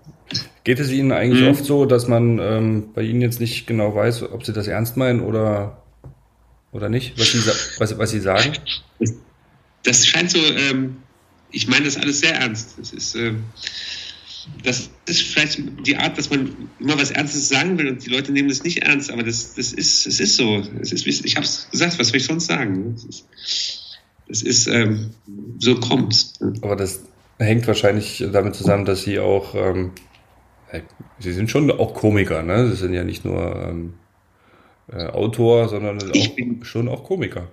Geht 0.62 0.78
es 0.78 0.90
Ihnen 0.90 1.12
eigentlich 1.12 1.42
mhm. 1.42 1.48
oft 1.48 1.64
so, 1.64 1.84
dass 1.84 2.06
man 2.06 2.38
ähm, 2.38 2.84
bei 2.94 3.02
Ihnen 3.02 3.20
jetzt 3.20 3.40
nicht 3.40 3.66
genau 3.66 3.94
weiß, 3.94 4.22
ob 4.22 4.46
Sie 4.46 4.52
das 4.52 4.66
ernst 4.66 4.96
meinen 4.96 5.20
oder, 5.20 5.82
oder 6.72 6.88
nicht, 6.88 7.18
was 7.18 7.32
Sie, 7.32 7.38
was, 7.78 7.98
was 7.98 8.10
Sie 8.10 8.20
sagen? 8.20 8.52
Das 9.82 10.06
scheint 10.06 10.30
so... 10.30 10.38
Ähm, 10.38 10.96
ich 11.52 11.68
meine 11.68 11.84
das 11.84 11.96
alles 11.96 12.20
sehr 12.20 12.34
ernst. 12.34 12.76
Das 12.78 12.92
ist, 12.92 13.14
äh, 13.14 13.32
das 14.64 14.90
ist 15.06 15.22
vielleicht 15.22 15.60
die 15.86 15.96
Art, 15.96 16.16
dass 16.18 16.30
man 16.30 16.70
immer 16.78 16.98
was 16.98 17.10
Ernstes 17.10 17.48
sagen 17.48 17.78
will 17.78 17.88
und 17.88 18.04
die 18.04 18.10
Leute 18.10 18.32
nehmen 18.32 18.48
das 18.48 18.62
nicht 18.62 18.82
ernst, 18.82 19.10
aber 19.10 19.22
das, 19.22 19.54
das 19.54 19.72
ist, 19.72 20.06
es 20.06 20.20
ist 20.20 20.36
so. 20.36 20.62
Es 20.80 20.92
ist, 20.92 21.06
ich 21.06 21.36
habe 21.36 21.44
es 21.44 21.68
gesagt, 21.70 21.98
was 21.98 22.08
soll 22.08 22.16
ich 22.16 22.24
sonst 22.24 22.46
sagen? 22.46 22.94
Das 22.94 23.04
ist, 23.04 23.26
das 24.28 24.42
ist 24.42 24.66
ähm, 24.68 25.10
so 25.58 25.78
kommt. 25.78 26.32
Aber 26.62 26.76
das 26.76 27.02
hängt 27.38 27.66
wahrscheinlich 27.66 28.24
damit 28.32 28.54
zusammen, 28.54 28.84
dass 28.84 29.02
sie 29.02 29.18
auch, 29.18 29.54
ähm, 29.54 29.92
sie 31.18 31.32
sind 31.32 31.50
schon 31.50 31.70
auch 31.70 31.94
Komiker, 31.94 32.42
ne? 32.42 32.68
Sie 32.70 32.76
sind 32.76 32.94
ja 32.94 33.04
nicht 33.04 33.24
nur 33.24 33.56
ähm, 33.56 33.94
äh, 34.92 35.06
Autor, 35.06 35.68
sondern 35.68 35.98
auch, 35.98 36.64
schon 36.64 36.88
auch 36.88 37.04
Komiker 37.04 37.48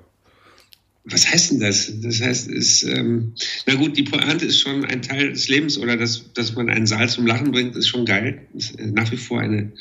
was 1.10 1.32
heißt 1.32 1.52
denn 1.52 1.60
das? 1.60 1.92
Das 2.02 2.22
heißt, 2.22 2.50
ist, 2.50 2.84
ähm, 2.84 3.34
na 3.66 3.76
gut, 3.76 3.98
die 3.98 4.04
Pointe 4.04 4.46
ist 4.46 4.60
schon 4.60 4.84
ein 4.86 5.02
Teil 5.02 5.32
des 5.32 5.48
Lebens 5.48 5.78
oder 5.78 5.96
dass, 5.96 6.34
dass 6.34 6.56
man 6.56 6.70
einen 6.70 6.86
Saal 6.86 7.08
zum 7.08 7.26
Lachen 7.26 7.52
bringt, 7.52 7.76
ist 7.76 7.88
schon 7.88 8.06
geil. 8.06 8.48
Ist 8.54 8.78
äh, 8.78 8.88
nach 8.88 9.10
wie 9.12 9.18
vor 9.18 9.40
eine, 9.40 9.72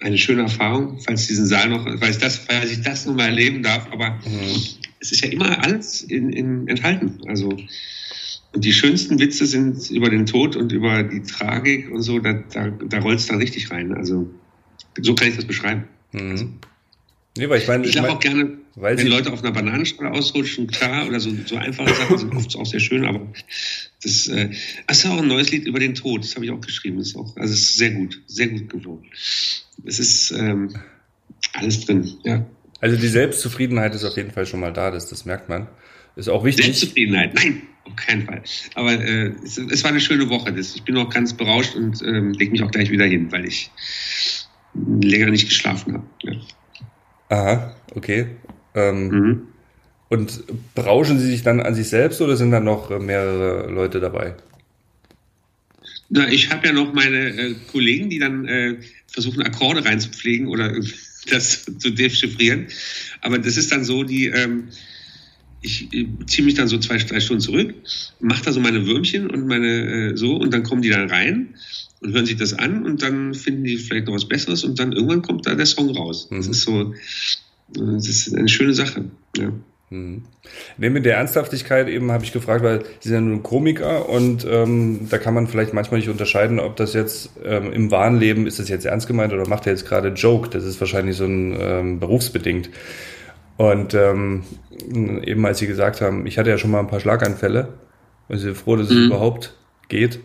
eine 0.00 0.16
schöne 0.16 0.42
Erfahrung, 0.42 0.98
falls 1.00 1.26
diesen 1.26 1.46
Saal 1.46 1.68
noch, 1.68 1.86
falls, 1.98 2.18
das, 2.18 2.38
falls 2.38 2.70
ich 2.70 2.80
das 2.80 3.04
noch 3.04 3.14
mal 3.14 3.26
erleben 3.26 3.62
darf. 3.62 3.86
Aber 3.92 4.12
mhm. 4.24 4.62
es 5.00 5.12
ist 5.12 5.22
ja 5.22 5.30
immer 5.30 5.62
alles 5.62 6.02
in, 6.02 6.30
in, 6.30 6.68
enthalten. 6.68 7.20
Also, 7.26 7.50
und 8.52 8.64
die 8.64 8.72
schönsten 8.72 9.18
Witze 9.18 9.46
sind 9.46 9.90
über 9.90 10.08
den 10.08 10.26
Tod 10.26 10.56
und 10.56 10.72
über 10.72 11.02
die 11.02 11.22
Tragik 11.22 11.90
und 11.90 12.02
so, 12.02 12.18
da, 12.18 12.32
da, 12.32 12.70
da 12.70 12.98
rollt 13.00 13.18
es 13.18 13.26
dann 13.26 13.38
richtig 13.38 13.70
rein. 13.70 13.92
Also, 13.92 14.30
so 15.02 15.14
kann 15.14 15.28
ich 15.28 15.36
das 15.36 15.44
beschreiben. 15.44 15.84
Mhm. 16.12 16.30
Also, 16.30 16.48
Nee, 17.36 17.48
weil 17.48 17.60
ich 17.60 17.66
meine, 17.66 17.82
ich, 17.82 17.90
ich 17.90 17.96
laufe 17.96 18.12
auch 18.12 18.20
gerne, 18.20 18.58
wenn 18.76 19.06
Leute 19.08 19.32
auf 19.32 19.42
einer 19.42 19.50
Bananenschale 19.50 20.12
ausrutschen, 20.12 20.68
klar, 20.68 21.08
oder 21.08 21.18
so, 21.18 21.30
so 21.46 21.56
einfache 21.56 21.92
Sachen 21.92 22.18
sind 22.18 22.34
oft 22.34 22.56
auch 22.56 22.66
sehr 22.66 22.78
schön, 22.78 23.04
aber 23.04 23.26
das, 24.02 24.28
äh, 24.28 24.50
ist 24.88 25.06
auch 25.06 25.18
ein 25.18 25.26
neues 25.26 25.50
Lied 25.50 25.66
über 25.66 25.80
den 25.80 25.94
Tod, 25.94 26.22
das 26.22 26.36
habe 26.36 26.44
ich 26.44 26.52
auch 26.52 26.60
geschrieben, 26.60 27.00
ist 27.00 27.16
auch, 27.16 27.36
also 27.36 27.52
es 27.52 27.60
ist 27.60 27.76
sehr 27.76 27.90
gut, 27.90 28.20
sehr 28.28 28.48
gut 28.48 28.68
geworden. 28.68 29.04
Es 29.84 29.98
ist 29.98 30.30
ähm, 30.30 30.74
alles 31.54 31.84
drin, 31.84 32.08
ja. 32.22 32.46
Also 32.80 32.96
die 32.96 33.08
Selbstzufriedenheit 33.08 33.94
ist 33.94 34.04
auf 34.04 34.16
jeden 34.16 34.30
Fall 34.30 34.46
schon 34.46 34.60
mal 34.60 34.72
da, 34.72 34.92
das, 34.92 35.08
das 35.08 35.24
merkt 35.24 35.48
man. 35.48 35.66
Ist 36.16 36.28
auch 36.28 36.44
wichtig. 36.44 36.66
Selbstzufriedenheit, 36.66 37.34
nein, 37.34 37.62
auf 37.84 37.96
keinen 37.96 38.26
Fall. 38.26 38.42
Aber 38.74 38.92
äh, 38.92 39.32
es, 39.42 39.58
es, 39.58 39.82
war 39.82 39.90
eine 39.90 40.00
schöne 40.00 40.28
Woche. 40.28 40.52
Das, 40.52 40.76
ich 40.76 40.82
bin 40.84 40.96
auch 40.96 41.10
ganz 41.10 41.32
berauscht 41.32 41.74
und 41.74 42.00
ähm, 42.02 42.32
lege 42.32 42.52
mich 42.52 42.62
auch 42.62 42.70
gleich 42.70 42.90
wieder 42.90 43.06
hin, 43.06 43.32
weil 43.32 43.46
ich 43.46 43.70
länger 44.74 45.30
nicht 45.30 45.48
geschlafen 45.48 45.94
habe. 45.94 46.06
Ja. 46.22 46.32
Aha, 47.34 47.74
okay. 47.96 48.26
Ähm, 48.76 49.08
mhm. 49.08 49.42
Und 50.08 50.44
berauschen 50.76 51.18
Sie 51.18 51.28
sich 51.28 51.42
dann 51.42 51.60
an 51.60 51.74
sich 51.74 51.88
selbst 51.88 52.20
oder 52.20 52.36
sind 52.36 52.52
dann 52.52 52.62
noch 52.62 52.90
mehrere 53.00 53.68
Leute 53.72 53.98
dabei? 53.98 54.36
Na, 56.10 56.28
ich 56.28 56.50
habe 56.50 56.68
ja 56.68 56.72
noch 56.72 56.92
meine 56.92 57.30
äh, 57.30 57.54
Kollegen, 57.72 58.08
die 58.08 58.20
dann 58.20 58.46
äh, 58.46 58.76
versuchen, 59.08 59.42
Akkorde 59.42 59.84
reinzupflegen 59.84 60.46
oder 60.46 60.72
das 61.30 61.64
zu 61.64 61.90
dechiffrieren. 61.90 62.68
Aber 63.20 63.38
das 63.38 63.56
ist 63.56 63.72
dann 63.72 63.82
so, 63.82 64.04
die, 64.04 64.26
ähm, 64.26 64.68
ich 65.60 65.92
äh, 65.92 66.06
ziehe 66.26 66.44
mich 66.44 66.54
dann 66.54 66.68
so 66.68 66.78
zwei, 66.78 66.98
drei 66.98 67.18
Stunden 67.18 67.40
zurück, 67.40 67.74
mache 68.20 68.44
da 68.44 68.52
so 68.52 68.60
meine 68.60 68.86
Würmchen 68.86 69.28
und 69.28 69.48
meine 69.48 70.12
äh, 70.12 70.16
so 70.16 70.36
und 70.36 70.54
dann 70.54 70.62
kommen 70.62 70.82
die 70.82 70.90
dann 70.90 71.10
rein 71.10 71.54
und 72.04 72.14
hören 72.14 72.26
sich 72.26 72.36
das 72.36 72.52
an 72.54 72.84
und 72.84 73.02
dann 73.02 73.34
finden 73.34 73.64
die 73.64 73.76
vielleicht 73.78 74.06
noch 74.06 74.14
was 74.14 74.28
Besseres 74.28 74.62
und 74.62 74.78
dann 74.78 74.92
irgendwann 74.92 75.22
kommt 75.22 75.46
da 75.46 75.54
der 75.54 75.66
Song 75.66 75.90
raus. 75.90 76.28
Mhm. 76.30 76.36
Das 76.36 76.48
ist 76.48 76.62
so, 76.62 76.82
äh, 76.82 76.94
das 77.74 78.08
ist 78.08 78.36
eine 78.36 78.48
schöne 78.48 78.74
Sache. 78.74 79.06
Ja. 79.36 79.50
Mhm. 79.90 80.22
Neben 80.76 81.02
der 81.02 81.16
Ernsthaftigkeit 81.16 81.88
eben 81.88 82.10
habe 82.12 82.24
ich 82.24 82.32
gefragt, 82.32 82.62
weil 82.62 82.84
Sie 83.00 83.08
sind 83.08 83.14
ja 83.14 83.20
nur 83.20 83.42
Komiker 83.42 84.08
und 84.08 84.46
ähm, 84.48 85.08
da 85.08 85.18
kann 85.18 85.34
man 85.34 85.46
vielleicht 85.46 85.72
manchmal 85.72 86.00
nicht 86.00 86.08
unterscheiden, 86.08 86.60
ob 86.60 86.76
das 86.76 86.94
jetzt 86.94 87.30
ähm, 87.44 87.72
im 87.72 87.90
wahren 87.90 88.18
Leben 88.18 88.46
ist 88.46 88.58
das 88.58 88.68
jetzt 88.68 88.84
ernst 88.86 89.06
gemeint 89.06 89.32
oder 89.32 89.48
macht 89.48 89.66
er 89.66 89.72
jetzt 89.72 89.86
gerade 89.86 90.08
Joke. 90.08 90.50
Das 90.50 90.64
ist 90.64 90.80
wahrscheinlich 90.80 91.16
so 91.16 91.24
ein 91.24 91.56
ähm, 91.58 92.00
berufsbedingt. 92.00 92.70
Und 93.56 93.94
ähm, 93.94 94.42
eben 94.90 95.46
als 95.46 95.58
Sie 95.58 95.66
gesagt 95.66 96.00
haben, 96.00 96.26
ich 96.26 96.38
hatte 96.38 96.50
ja 96.50 96.58
schon 96.58 96.70
mal 96.70 96.80
ein 96.80 96.88
paar 96.88 97.00
Schlaganfälle, 97.00 97.74
also 98.28 98.52
froh, 98.52 98.76
dass 98.76 98.90
es 98.90 98.96
mhm. 98.96 99.06
überhaupt 99.06 99.54
geht. 99.88 100.18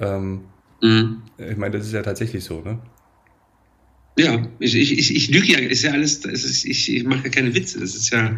Ähm, 0.00 0.42
Mhm. 0.82 1.22
Ich 1.38 1.56
meine, 1.56 1.76
das 1.76 1.86
ist 1.86 1.92
ja 1.92 2.02
tatsächlich 2.02 2.44
so, 2.44 2.60
ne? 2.60 2.78
Ja, 4.18 4.48
ich, 4.58 4.74
ich, 4.74 4.98
ich, 4.98 5.14
ich 5.14 5.30
lüge 5.30 5.52
ja, 5.52 5.58
ist 5.58 5.82
ja 5.82 5.92
alles, 5.92 6.24
ist, 6.24 6.64
ich, 6.64 6.92
ich 6.92 7.04
mache 7.04 7.24
ja 7.24 7.30
keine 7.30 7.54
Witze. 7.54 7.78
Das 7.78 7.94
ist 7.94 8.10
ja, 8.10 8.36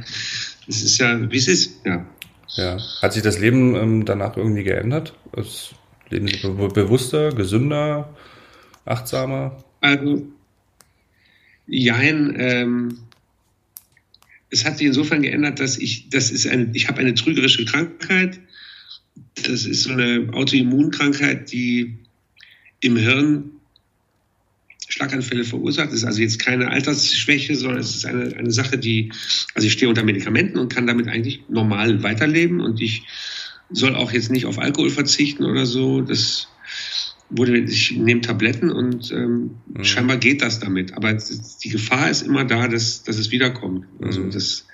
das 0.67 0.83
ist 0.83 0.99
ja, 0.99 1.31
wie 1.31 1.37
es 1.39 1.49
ist, 1.49 1.81
ja. 1.87 2.07
Ja. 2.57 2.79
Hat 3.01 3.13
sich 3.15 3.23
das 3.23 3.39
Leben 3.39 3.75
ähm, 3.77 4.05
danach 4.05 4.37
irgendwie 4.37 4.65
geändert? 4.65 5.17
Das 5.33 5.71
Leben 6.11 6.27
be 6.27 6.69
bewusster, 6.69 7.31
gesünder, 7.31 8.15
achtsamer? 8.85 9.65
Also, 9.81 10.27
jein, 11.67 12.35
ähm, 12.39 12.99
es 14.51 14.65
hat 14.65 14.79
sich 14.79 14.89
insofern 14.89 15.23
geändert, 15.23 15.61
dass 15.61 15.79
ich, 15.79 16.11
das 16.11 16.31
ist 16.31 16.47
ein, 16.47 16.75
ich 16.75 16.89
habe 16.89 17.01
eine 17.01 17.15
trügerische 17.15 17.65
Krankheit. 17.65 18.41
Das 19.47 19.65
ist 19.65 19.85
so 19.85 19.93
eine 19.93 20.29
Autoimmunkrankheit, 20.33 21.53
die 21.53 21.97
im 22.81 22.97
Hirn 22.97 23.51
Schlaganfälle 24.89 25.45
verursacht. 25.45 25.89
Das 25.89 25.97
ist 25.97 26.05
also 26.05 26.21
jetzt 26.21 26.39
keine 26.41 26.69
Altersschwäche, 26.69 27.55
sondern 27.55 27.81
es 27.81 27.95
ist 27.95 28.07
eine, 28.07 28.35
eine 28.37 28.51
Sache, 28.51 28.77
die, 28.77 29.13
also 29.55 29.67
ich 29.67 29.73
stehe 29.73 29.89
unter 29.89 30.03
Medikamenten 30.03 30.59
und 30.59 30.73
kann 30.73 30.87
damit 30.87 31.09
eigentlich 31.09 31.45
normal 31.49 32.03
weiterleben 32.03 32.61
und 32.61 32.81
ich 32.81 33.05
soll 33.71 33.95
auch 33.95 34.13
jetzt 34.13 34.31
nicht 34.31 34.47
auf 34.47 34.59
Alkohol 34.59 34.91
verzichten 34.91 35.45
oder 35.45 35.65
so. 35.65 36.01
Das 36.01 36.49
wurde, 37.31 37.57
ich 37.59 37.93
nehme 37.93 38.21
Tabletten 38.21 38.71
und 38.71 39.13
ähm, 39.13 39.53
mhm. 39.69 39.85
scheinbar 39.85 40.17
geht 40.17 40.43
das 40.43 40.59
damit. 40.59 40.95
Aber 40.95 41.13
die 41.13 41.69
Gefahr 41.69 42.11
ist 42.11 42.23
immer 42.23 42.45
da, 42.45 42.67
dass, 42.67 43.05
dass 43.05 43.17
es 43.17 43.31
wiederkommt. 43.31 43.87
Also 44.03 44.23
mhm. 44.23 44.31
das, 44.33 44.67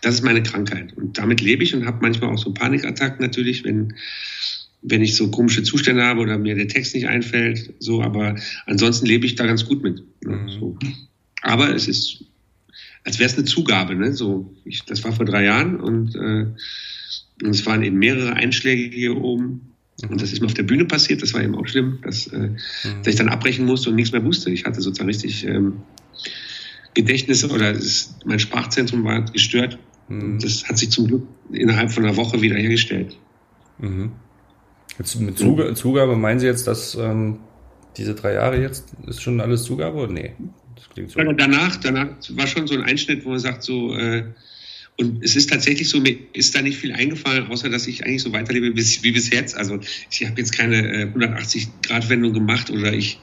das 0.00 0.14
ist 0.14 0.22
meine 0.22 0.44
Krankheit. 0.44 0.96
Und 0.96 1.18
damit 1.18 1.40
lebe 1.40 1.64
ich 1.64 1.74
und 1.74 1.86
habe 1.86 1.98
manchmal 2.00 2.30
auch 2.30 2.38
so 2.38 2.52
Panikattacken 2.54 3.20
natürlich, 3.20 3.64
wenn 3.64 3.94
wenn 4.82 5.02
ich 5.02 5.16
so 5.16 5.30
komische 5.30 5.62
Zustände 5.62 6.04
habe 6.04 6.20
oder 6.20 6.38
mir 6.38 6.54
der 6.54 6.68
Text 6.68 6.94
nicht 6.94 7.08
einfällt, 7.08 7.74
so, 7.78 8.02
aber 8.02 8.36
ansonsten 8.66 9.06
lebe 9.06 9.26
ich 9.26 9.34
da 9.34 9.46
ganz 9.46 9.64
gut 9.64 9.82
mit. 9.82 10.02
Ne, 10.24 10.36
mhm. 10.36 10.48
So. 10.48 10.78
Aber 11.42 11.74
es 11.74 11.88
ist, 11.88 12.24
als 13.04 13.18
wäre 13.18 13.30
es 13.30 13.36
eine 13.36 13.44
Zugabe, 13.44 13.94
ne? 13.94 14.14
So, 14.14 14.54
ich, 14.64 14.82
das 14.84 15.04
war 15.04 15.12
vor 15.12 15.26
drei 15.26 15.44
Jahren 15.44 15.80
und, 15.80 16.14
äh, 16.14 16.46
und 17.42 17.50
es 17.50 17.64
waren 17.66 17.82
eben 17.82 17.98
mehrere 17.98 18.34
Einschläge 18.34 18.94
hier 18.94 19.16
oben. 19.16 19.72
Und 20.08 20.22
das 20.22 20.32
ist 20.32 20.40
mir 20.40 20.46
auf 20.46 20.54
der 20.54 20.62
Bühne 20.62 20.86
passiert, 20.86 21.22
das 21.22 21.34
war 21.34 21.42
eben 21.42 21.54
auch 21.54 21.66
schlimm, 21.66 21.98
dass, 22.02 22.26
äh, 22.28 22.38
mhm. 22.38 22.56
dass 22.98 23.08
ich 23.08 23.16
dann 23.16 23.28
abbrechen 23.28 23.66
musste 23.66 23.90
und 23.90 23.96
nichts 23.96 24.12
mehr 24.12 24.24
wusste. 24.24 24.50
Ich 24.50 24.64
hatte 24.64 24.80
sozusagen 24.80 25.08
richtig 25.08 25.46
ähm, 25.46 25.82
Gedächtnisse 26.94 27.50
oder 27.50 27.70
es, 27.72 28.14
mein 28.24 28.38
Sprachzentrum 28.38 29.04
war 29.04 29.22
gestört. 29.26 29.78
Mhm. 30.08 30.38
Das 30.40 30.66
hat 30.66 30.78
sich 30.78 30.90
zum 30.90 31.06
Glück 31.06 31.26
innerhalb 31.52 31.92
von 31.92 32.04
einer 32.04 32.16
Woche 32.16 32.40
wieder 32.40 32.56
hergestellt. 32.56 33.16
Mhm. 33.78 34.12
Jetzt 35.00 35.18
mit 35.18 35.38
Zugabe, 35.38 35.72
Zugabe 35.72 36.14
meinen 36.14 36.40
Sie 36.40 36.46
jetzt, 36.46 36.66
dass 36.66 36.94
ähm, 36.94 37.38
diese 37.96 38.14
drei 38.14 38.34
Jahre 38.34 38.60
jetzt 38.60 38.88
ist 39.06 39.22
schon 39.22 39.40
alles 39.40 39.62
Zugabe 39.62 39.96
oder 39.96 40.12
nee? 40.12 40.32
Das 40.76 40.90
klingt 40.90 41.10
so. 41.10 41.22
Danach, 41.22 41.76
danach 41.76 42.08
war 42.28 42.46
schon 42.46 42.66
so 42.66 42.74
ein 42.74 42.82
Einschnitt, 42.82 43.24
wo 43.24 43.30
man 43.30 43.38
sagt, 43.38 43.62
so, 43.62 43.96
äh, 43.96 44.24
und 44.98 45.24
es 45.24 45.36
ist 45.36 45.48
tatsächlich 45.48 45.88
so, 45.88 46.00
mir 46.00 46.18
ist 46.34 46.54
da 46.54 46.60
nicht 46.60 46.76
viel 46.76 46.92
eingefallen, 46.92 47.46
außer 47.46 47.70
dass 47.70 47.86
ich 47.86 48.04
eigentlich 48.04 48.20
so 48.20 48.30
weiterlebe 48.34 48.76
wie, 48.76 49.12
bis 49.12 49.30
jetzt. 49.30 49.56
Also 49.56 49.80
ich 50.10 50.26
habe 50.26 50.38
jetzt 50.38 50.54
keine 50.54 50.76
äh, 50.76 51.06
180-Grad-Wendung 51.06 52.34
gemacht 52.34 52.68
oder 52.68 52.92
ich 52.92 53.18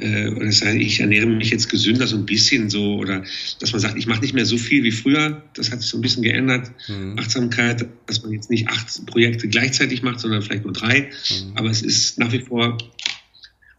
äh, 0.00 0.28
oder 0.28 0.46
das 0.46 0.62
heißt, 0.62 0.76
ich 0.78 1.00
ernähre 1.00 1.26
mich 1.26 1.50
jetzt 1.50 1.68
gesünder 1.68 2.06
so 2.06 2.16
ein 2.16 2.26
bisschen 2.26 2.70
so 2.70 2.96
oder 2.96 3.24
dass 3.60 3.72
man 3.72 3.80
sagt, 3.80 3.96
ich 3.96 4.06
mache 4.06 4.20
nicht 4.20 4.34
mehr 4.34 4.46
so 4.46 4.58
viel 4.58 4.82
wie 4.82 4.92
früher. 4.92 5.42
Das 5.54 5.70
hat 5.70 5.80
sich 5.80 5.90
so 5.90 5.98
ein 5.98 6.02
bisschen 6.02 6.22
geändert. 6.22 6.70
Mhm. 6.88 7.18
Achtsamkeit, 7.18 7.86
dass 8.06 8.22
man 8.22 8.32
jetzt 8.32 8.50
nicht 8.50 8.68
acht 8.68 9.06
Projekte 9.06 9.48
gleichzeitig 9.48 10.02
macht, 10.02 10.20
sondern 10.20 10.42
vielleicht 10.42 10.64
nur 10.64 10.72
drei. 10.72 11.10
Mhm. 11.30 11.56
Aber 11.56 11.70
es 11.70 11.82
ist 11.82 12.18
nach 12.18 12.32
wie 12.32 12.40
vor 12.40 12.78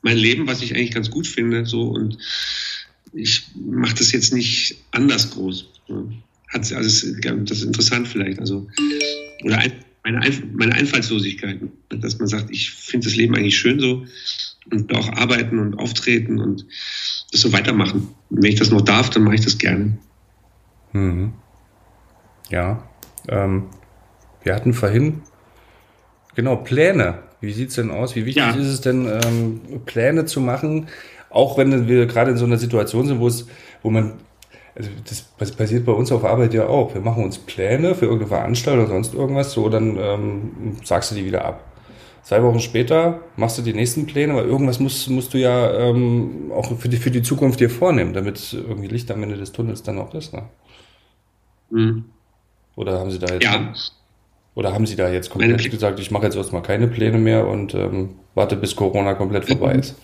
mein 0.01 0.17
Leben, 0.17 0.47
was 0.47 0.61
ich 0.61 0.75
eigentlich 0.75 0.91
ganz 0.91 1.09
gut 1.09 1.27
finde. 1.27 1.65
So 1.65 1.83
und 1.83 2.17
ich 3.13 3.43
mache 3.55 3.95
das 3.95 4.11
jetzt 4.11 4.33
nicht 4.33 4.75
anders 4.91 5.31
groß. 5.31 5.67
Hat, 6.49 6.71
also 6.71 6.73
das 6.73 7.03
ist 7.03 7.63
interessant 7.63 8.07
vielleicht. 8.07 8.39
Also 8.39 8.67
oder 9.43 9.63
meine, 10.03 10.21
Einf 10.21 10.41
meine 10.53 10.73
Einfallslosigkeit, 10.73 11.59
dass 11.89 12.17
man 12.19 12.27
sagt, 12.27 12.49
ich 12.51 12.71
finde 12.71 13.07
das 13.07 13.15
Leben 13.15 13.35
eigentlich 13.35 13.57
schön 13.57 13.79
so 13.79 14.05
und 14.71 14.95
auch 14.95 15.11
arbeiten 15.13 15.59
und 15.59 15.79
auftreten 15.79 16.39
und 16.39 16.65
das 17.31 17.41
so 17.41 17.53
weitermachen. 17.53 18.09
Und 18.29 18.43
wenn 18.43 18.51
ich 18.51 18.59
das 18.59 18.71
noch 18.71 18.81
darf, 18.81 19.09
dann 19.09 19.23
mache 19.23 19.35
ich 19.35 19.41
das 19.41 19.57
gerne. 19.57 19.97
Mhm. 20.93 21.33
Ja, 22.49 22.83
ähm, 23.27 23.63
wir 24.43 24.55
hatten 24.55 24.73
vorhin 24.73 25.21
genau 26.35 26.55
Pläne. 26.57 27.19
Wie 27.41 27.51
sieht 27.51 27.69
es 27.69 27.75
denn 27.75 27.91
aus? 27.91 28.15
Wie 28.15 28.25
wichtig 28.25 28.43
ja. 28.43 28.51
ist 28.51 28.67
es 28.67 28.81
denn, 28.81 29.07
ähm, 29.07 29.81
Pläne 29.85 30.25
zu 30.25 30.41
machen, 30.41 30.87
auch 31.29 31.57
wenn 31.57 31.87
wir 31.87 32.05
gerade 32.05 32.31
in 32.31 32.37
so 32.37 32.45
einer 32.45 32.57
Situation 32.57 33.05
sind, 33.07 33.19
wo 33.19 33.27
es, 33.27 33.47
wo 33.83 33.89
man, 33.89 34.13
also 34.75 34.89
das 35.39 35.51
passiert 35.51 35.85
bei 35.85 35.91
uns 35.91 36.11
auf 36.11 36.23
Arbeit 36.23 36.53
ja 36.53 36.67
auch. 36.67 36.93
Wir 36.93 37.01
machen 37.01 37.23
uns 37.23 37.37
Pläne 37.37 37.93
für 37.93 38.05
irgendeine 38.05 38.29
Veranstaltung 38.29 38.85
oder 38.85 38.93
sonst 38.93 39.13
irgendwas, 39.13 39.51
so 39.51 39.69
dann 39.69 39.97
ähm, 39.99 40.77
sagst 40.83 41.11
du 41.11 41.15
die 41.15 41.25
wieder 41.25 41.45
ab. 41.45 41.63
Zwei 42.27 42.43
Wochen 42.43 42.59
später 42.59 43.21
machst 43.37 43.57
du 43.57 43.61
die 43.61 43.71
nächsten 43.71 44.05
Pläne, 44.05 44.35
weil 44.35 44.43
irgendwas 44.43 44.81
musst, 44.81 45.09
musst 45.09 45.33
du 45.33 45.37
ja 45.37 45.73
ähm, 45.79 46.51
auch 46.51 46.77
für 46.77 46.89
die, 46.89 46.97
für 46.97 47.09
die 47.09 47.21
Zukunft 47.21 47.61
dir 47.61 47.69
vornehmen, 47.69 48.11
damit 48.11 48.51
irgendwie 48.51 48.89
Licht 48.89 49.09
am 49.11 49.23
Ende 49.23 49.37
des 49.37 49.53
Tunnels 49.53 49.81
dann 49.81 49.97
auch 49.97 50.13
ist. 50.13 50.33
Ne? 50.33 50.49
Mhm. 51.69 52.03
Oder 52.75 52.99
haben 52.99 53.11
Sie 53.11 53.19
da 53.19 53.33
jetzt 53.33 53.45
ja. 53.45 53.73
oder 54.55 54.73
haben 54.73 54.85
Sie 54.85 54.97
da 54.97 55.09
jetzt 55.09 55.29
komplett 55.29 55.71
gesagt, 55.71 56.01
ich 56.01 56.11
mache 56.11 56.25
jetzt 56.25 56.35
erstmal 56.35 56.63
keine 56.63 56.89
Pläne 56.89 57.17
mehr 57.17 57.47
und 57.47 57.73
ähm, 57.73 58.15
warte, 58.35 58.57
bis 58.57 58.75
Corona 58.75 59.13
komplett 59.13 59.45
vorbei 59.45 59.75
ist? 59.75 59.95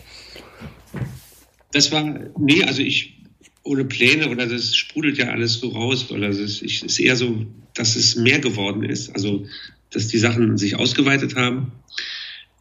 Das 1.73 1.91
war, 1.91 2.05
nee, 2.39 2.63
also 2.63 2.81
ich, 2.81 3.21
ohne 3.63 3.83
Pläne 3.83 4.29
oder 4.29 4.47
das 4.47 4.73
sprudelt 4.77 5.17
ja 5.17 5.27
alles 5.27 5.55
so 5.55 5.67
raus 5.71 6.09
oder 6.09 6.29
es 6.29 6.37
ist, 6.37 6.61
ich, 6.61 6.85
ist 6.85 7.01
eher 7.01 7.17
so, 7.17 7.45
dass 7.73 7.97
es 7.97 8.15
mehr 8.15 8.39
geworden 8.39 8.85
ist. 8.85 9.13
Also, 9.13 9.45
dass 9.91 10.07
die 10.07 10.19
Sachen 10.19 10.57
sich 10.57 10.79
ausgeweitet 10.79 11.35
haben 11.35 11.73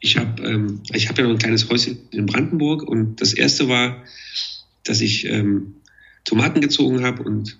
ich 0.03 0.17
habe 0.17 0.43
ähm, 0.43 0.83
ich 0.93 1.09
hab 1.09 1.17
ja 1.17 1.25
noch 1.25 1.31
ein 1.31 1.39
kleines 1.39 1.71
Häuschen 1.71 1.97
in 2.11 2.27
Brandenburg 2.27 2.83
und 2.83 3.21
das 3.21 3.33
erste 3.33 3.69
war, 3.69 4.05
dass 4.83 5.01
ich 5.01 5.25
ähm, 5.27 5.77
Tomaten 6.25 6.61
gezogen 6.61 7.05
habe 7.05 7.23
und 7.23 7.59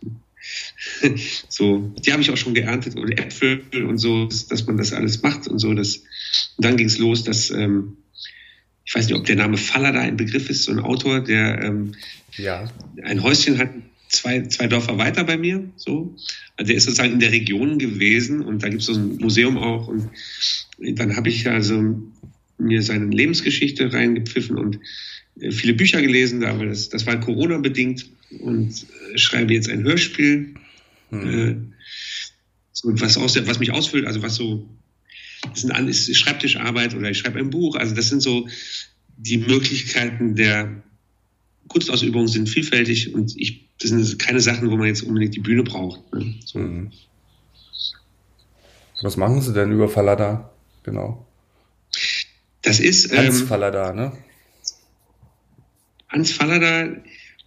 so, 1.49 1.95
die 2.05 2.13
habe 2.13 2.21
ich 2.21 2.31
auch 2.31 2.37
schon 2.37 2.55
geerntet 2.55 2.97
und 2.97 3.13
Äpfel 3.13 3.63
und 3.85 3.99
so, 3.99 4.29
dass 4.49 4.67
man 4.67 4.77
das 4.77 4.93
alles 4.93 5.23
macht 5.23 5.47
und 5.47 5.61
so. 5.61 5.73
Das, 5.73 5.99
und 6.57 6.65
dann 6.65 6.77
ging 6.77 6.89
es 6.89 6.99
los, 6.99 7.23
dass 7.23 7.51
ähm, 7.51 7.97
ich 8.85 8.93
weiß 8.93 9.07
nicht, 9.07 9.17
ob 9.17 9.25
der 9.25 9.37
Name 9.37 9.57
Faller 9.57 9.93
da 9.93 10.01
ein 10.01 10.17
Begriff 10.17 10.51
ist, 10.51 10.65
so 10.65 10.73
ein 10.73 10.81
Autor, 10.81 11.21
der 11.21 11.63
ähm, 11.63 11.95
ja. 12.37 12.69
ein 13.05 13.23
Häuschen 13.23 13.59
hat, 13.59 13.71
zwei, 14.09 14.43
zwei 14.43 14.67
Dörfer 14.67 14.99
weiter 14.99 15.23
bei 15.23 15.37
mir. 15.37 15.71
So. 15.77 16.17
Also 16.57 16.67
der 16.67 16.77
ist 16.77 16.85
sozusagen 16.85 17.13
in 17.13 17.21
der 17.21 17.31
Region 17.31 17.79
gewesen 17.79 18.43
und 18.43 18.65
da 18.65 18.69
gibt 18.69 18.81
es 18.81 18.87
so 18.87 18.95
ein 18.95 19.19
Museum 19.19 19.57
auch. 19.57 19.87
Und 19.87 20.11
dann 20.79 21.17
habe 21.17 21.29
ich 21.29 21.49
also 21.49 22.03
mir 22.62 22.83
seine 22.83 23.07
Lebensgeschichte 23.07 23.92
reingepfiffen 23.92 24.59
und 24.59 24.78
äh, 25.40 25.50
viele 25.50 25.75
Bücher 25.75 26.00
gelesen, 26.00 26.42
weil 26.42 26.69
das, 26.69 26.88
das 26.88 27.07
war 27.07 27.19
Corona-bedingt 27.21 28.07
und 28.40 28.71
äh, 29.12 29.19
schreibe 29.19 29.54
jetzt 29.54 29.69
ein 29.69 29.83
Hörspiel, 29.85 30.54
mhm. 31.11 31.75
so, 32.73 32.88
was, 33.00 33.16
aus, 33.16 33.47
was 33.47 33.59
mich 33.59 33.73
ausfüllt, 33.73 34.07
also 34.07 34.23
was 34.23 34.37
so, 34.37 34.69
das 35.54 35.64
ist 35.64 36.16
Schreibtischarbeit 36.16 36.95
oder 36.95 37.11
ich 37.11 37.19
schreibe 37.19 37.38
ein 37.38 37.50
Buch, 37.50 37.76
also 37.76 37.95
das 37.95 38.09
sind 38.09 38.23
so 38.23 38.49
die 39.16 39.38
Möglichkeiten 39.38 40.35
der 40.35 40.83
Kunstausübung 41.69 42.28
sind 42.28 42.49
vielfältig 42.49 43.14
und 43.14 43.35
ich, 43.37 43.69
das 43.81 43.90
sind 43.90 44.19
keine 44.19 44.40
Sachen, 44.40 44.71
wo 44.71 44.76
man 44.76 44.87
jetzt 44.87 45.02
unbedingt 45.02 45.35
die 45.35 45.40
Bühne 45.40 45.62
braucht. 45.62 46.12
Ne? 46.12 46.35
So. 46.45 46.59
Mhm. 46.59 46.90
Was 49.02 49.16
machen 49.16 49.40
Sie 49.40 49.52
denn 49.52 49.73
über 49.73 49.88
Fallada? 49.88 50.52
Genau. 50.85 51.26
Das 52.62 52.81
ist. 52.81 53.12
Hans 53.12 53.40
ähm, 53.40 53.47
Fallada, 53.47 53.92
ne? 53.92 54.12
Hans 56.09 56.33
Fallada, 56.33 56.97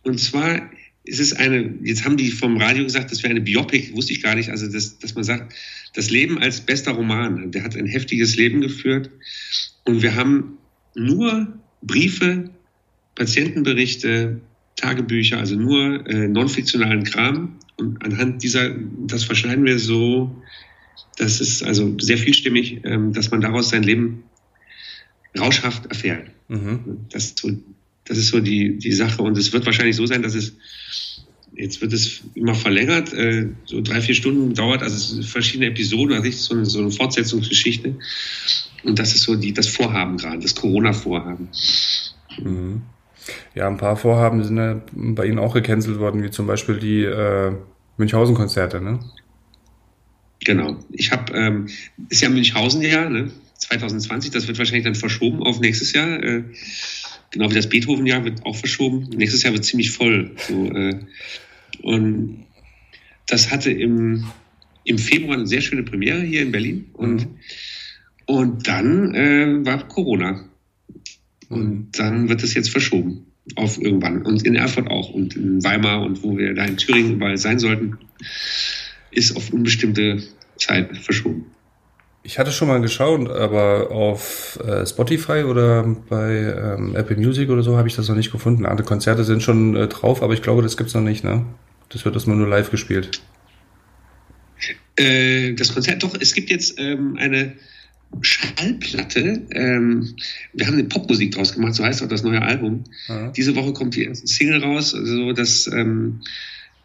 und 0.04 0.20
zwar 0.20 0.70
ist 1.06 1.20
es 1.20 1.34
eine, 1.34 1.76
jetzt 1.84 2.04
haben 2.04 2.18
die 2.18 2.32
vom 2.32 2.58
Radio 2.58 2.84
gesagt, 2.84 3.12
das 3.12 3.22
wäre 3.22 3.32
eine 3.32 3.42
Biopic, 3.42 3.96
wusste 3.96 4.14
ich 4.14 4.24
gar 4.24 4.36
nicht, 4.36 4.50
also 4.50 4.68
das, 4.68 4.98
dass 4.98 5.14
man 5.14 5.24
sagt, 5.24 5.54
das 5.94 6.10
Leben 6.10 6.40
als 6.40 6.62
bester 6.62 6.92
Roman. 6.92 7.52
Der 7.52 7.64
hat 7.64 7.76
ein 7.76 7.86
heftiges 7.86 8.36
Leben 8.36 8.62
geführt 8.62 9.12
und 9.86 10.02
wir 10.02 10.16
haben 10.16 10.58
nur 10.96 11.48
Briefe, 11.82 12.50
Patientenberichte, 13.14 14.42
Tagebücher, 14.76 15.38
also 15.38 15.56
nur 15.56 16.06
äh, 16.08 16.28
non-fiktionalen 16.28 17.04
Kram. 17.04 17.60
Und 17.78 18.04
anhand 18.04 18.44
dieser, 18.44 18.72
das 19.08 19.24
verschneiden 19.24 19.64
wir 19.64 19.80
so, 19.80 20.36
das 21.18 21.40
ist 21.40 21.64
also 21.64 21.98
sehr 22.00 22.18
vielstimmig, 22.18 22.82
ähm, 22.84 23.14
dass 23.14 23.32
man 23.32 23.42
daraus 23.42 23.70
sein 23.70 23.84
Leben 23.84 24.24
rauschhaft 25.40 25.86
erfährt. 25.88 26.30
Mhm. 26.48 27.06
Das, 27.12 27.26
ist 27.26 27.40
so, 27.40 27.52
das 28.06 28.18
ist 28.18 28.30
so 28.30 28.40
die, 28.40 28.78
die 28.78 28.92
Sache. 28.92 29.22
Und 29.22 29.38
es 29.38 29.54
wird 29.54 29.66
wahrscheinlich 29.66 29.96
so 29.96 30.06
sein, 30.06 30.22
dass 30.24 30.36
es, 30.36 30.56
jetzt 31.56 31.82
wird 31.82 31.94
es 31.94 32.22
immer 32.36 32.56
verlängert, 32.56 33.14
äh, 33.14 33.50
so 33.66 33.82
drei, 33.82 34.02
vier 34.02 34.16
Stunden 34.16 34.54
dauert, 34.54 34.84
also 34.84 35.22
verschiedene 35.24 35.72
Episoden, 35.72 36.16
also 36.16 36.30
so 36.32 36.54
eine, 36.56 36.66
so 36.66 36.80
eine 36.80 36.92
Fortsetzungsgeschichte. 36.92 37.96
Und 38.84 39.00
das 39.00 39.16
ist 39.16 39.24
so 39.24 39.36
die, 39.36 39.54
das 39.54 39.68
Vorhaben 39.68 40.18
gerade, 40.18 40.40
das 40.40 40.56
Corona-Vorhaben. 40.56 41.50
Mhm. 42.42 42.82
Ja, 43.56 43.68
ein 43.68 43.78
paar 43.78 43.98
Vorhaben 43.98 44.44
sind 44.44 44.58
ja 44.58 44.82
bei 44.92 45.26
Ihnen 45.26 45.40
auch 45.40 45.54
gecancelt 45.54 45.98
worden, 45.98 46.22
wie 46.24 46.30
zum 46.30 46.46
Beispiel 46.46 46.78
die 46.78 47.04
äh, 47.04 47.54
Münchhausen-Konzerte, 47.98 48.82
ne? 48.82 49.00
Genau. 50.44 50.78
Ich 50.92 51.12
habe, 51.12 51.34
ähm, 51.34 51.68
ist 52.10 52.22
ja 52.22 52.30
Münchhausen 52.30 52.82
ja, 52.82 53.10
ne? 53.10 53.32
2020, 53.68 54.32
das 54.32 54.48
wird 54.48 54.58
wahrscheinlich 54.58 54.86
dann 54.86 54.96
verschoben 54.96 55.44
auf 55.44 55.60
nächstes 55.60 55.94
Jahr. 55.94 56.22
Äh, 56.24 56.44
genau 57.32 57.50
wie 57.50 57.56
das 57.56 57.70
Beethoven-Jahr 57.70 58.24
wird 58.24 58.46
auch 58.46 58.56
verschoben. 58.56 59.10
Nächstes 59.16 59.44
Jahr 59.44 59.54
wird 59.54 59.66
ziemlich 59.66 59.92
voll. 59.92 60.32
So, 60.48 60.72
äh, 60.72 61.00
und 61.82 62.46
das 63.28 63.52
hatte 63.52 63.72
im, 63.72 64.26
im 64.84 64.98
Februar 64.98 65.36
eine 65.36 65.48
sehr 65.48 65.62
schöne 65.62 65.84
Premiere 65.84 66.22
hier 66.22 66.42
in 66.42 66.52
Berlin. 66.52 66.90
Und, 66.94 67.28
und 68.26 68.68
dann 68.68 69.14
äh, 69.16 69.66
war 69.66 69.88
Corona. 69.88 70.48
Und 71.50 71.92
dann 71.98 72.30
wird 72.30 72.44
es 72.44 72.54
jetzt 72.54 72.70
verschoben 72.70 73.28
auf 73.56 73.80
irgendwann. 73.80 74.24
Und 74.24 74.44
in 74.44 74.56
Erfurt 74.56 74.90
auch 74.90 75.10
und 75.10 75.36
in 75.36 75.64
Weimar 75.64 76.02
und 76.02 76.24
wo 76.24 76.38
wir 76.38 76.54
da 76.54 76.66
in 76.66 76.78
Thüringen 76.78 77.14
überall 77.14 77.38
sein 77.38 77.60
sollten, 77.60 77.98
ist 79.12 79.36
auf 79.36 79.54
unbestimmte 79.54 80.24
Zeit 80.58 80.98
verschoben. 80.98 81.55
Ich 82.26 82.40
hatte 82.40 82.52
schon 82.52 82.68
mal 82.68 82.82
geschaut, 82.82 83.30
aber 83.30 83.92
auf 83.92 84.60
äh, 84.66 84.84
Spotify 84.88 85.44
oder 85.44 85.84
bei 86.10 86.34
ähm, 86.34 86.96
Apple 86.96 87.18
Music 87.18 87.52
oder 87.52 87.62
so 87.62 87.78
habe 87.78 87.88
ich 87.88 87.96
das 87.96 88.10
noch 88.10 88.16
nicht 88.16 88.32
gefunden. 88.32 88.66
Andere 88.66 88.84
Konzerte 88.84 89.24
sind 89.24 89.44
schon 89.44 89.76
äh, 89.76 89.88
drauf, 89.88 90.24
aber 90.24 90.34
ich 90.34 90.42
glaube, 90.42 90.64
das 90.64 90.76
gibt's 90.76 90.96
noch 90.96 91.04
nicht, 91.04 91.24
ne? 91.24 91.46
Das 91.90 92.04
wird 92.04 92.16
erstmal 92.16 92.36
nur 92.36 92.48
live 92.48 92.72
gespielt. 92.72 93.22
Äh, 94.96 95.54
das 95.54 95.72
Konzert, 95.72 96.02
doch, 96.02 96.16
es 96.20 96.34
gibt 96.34 96.50
jetzt 96.50 96.80
ähm, 96.80 97.16
eine 97.20 97.54
Schallplatte. 98.22 99.44
Ähm, 99.52 100.16
wir 100.54 100.66
haben 100.66 100.74
eine 100.74 100.86
Popmusik 100.86 101.36
draus 101.36 101.54
gemacht, 101.54 101.76
so 101.76 101.84
heißt 101.84 102.02
auch 102.02 102.08
das 102.08 102.24
neue 102.24 102.42
Album. 102.42 102.86
Ja. 103.08 103.30
Diese 103.34 103.56
Woche 103.56 103.74
kommt 103.74 103.96
die 103.96 104.06
erste 104.06 104.26
Single 104.26 104.64
raus, 104.64 104.96
also 104.96 105.32
das 105.34 105.68
ähm, 105.68 106.22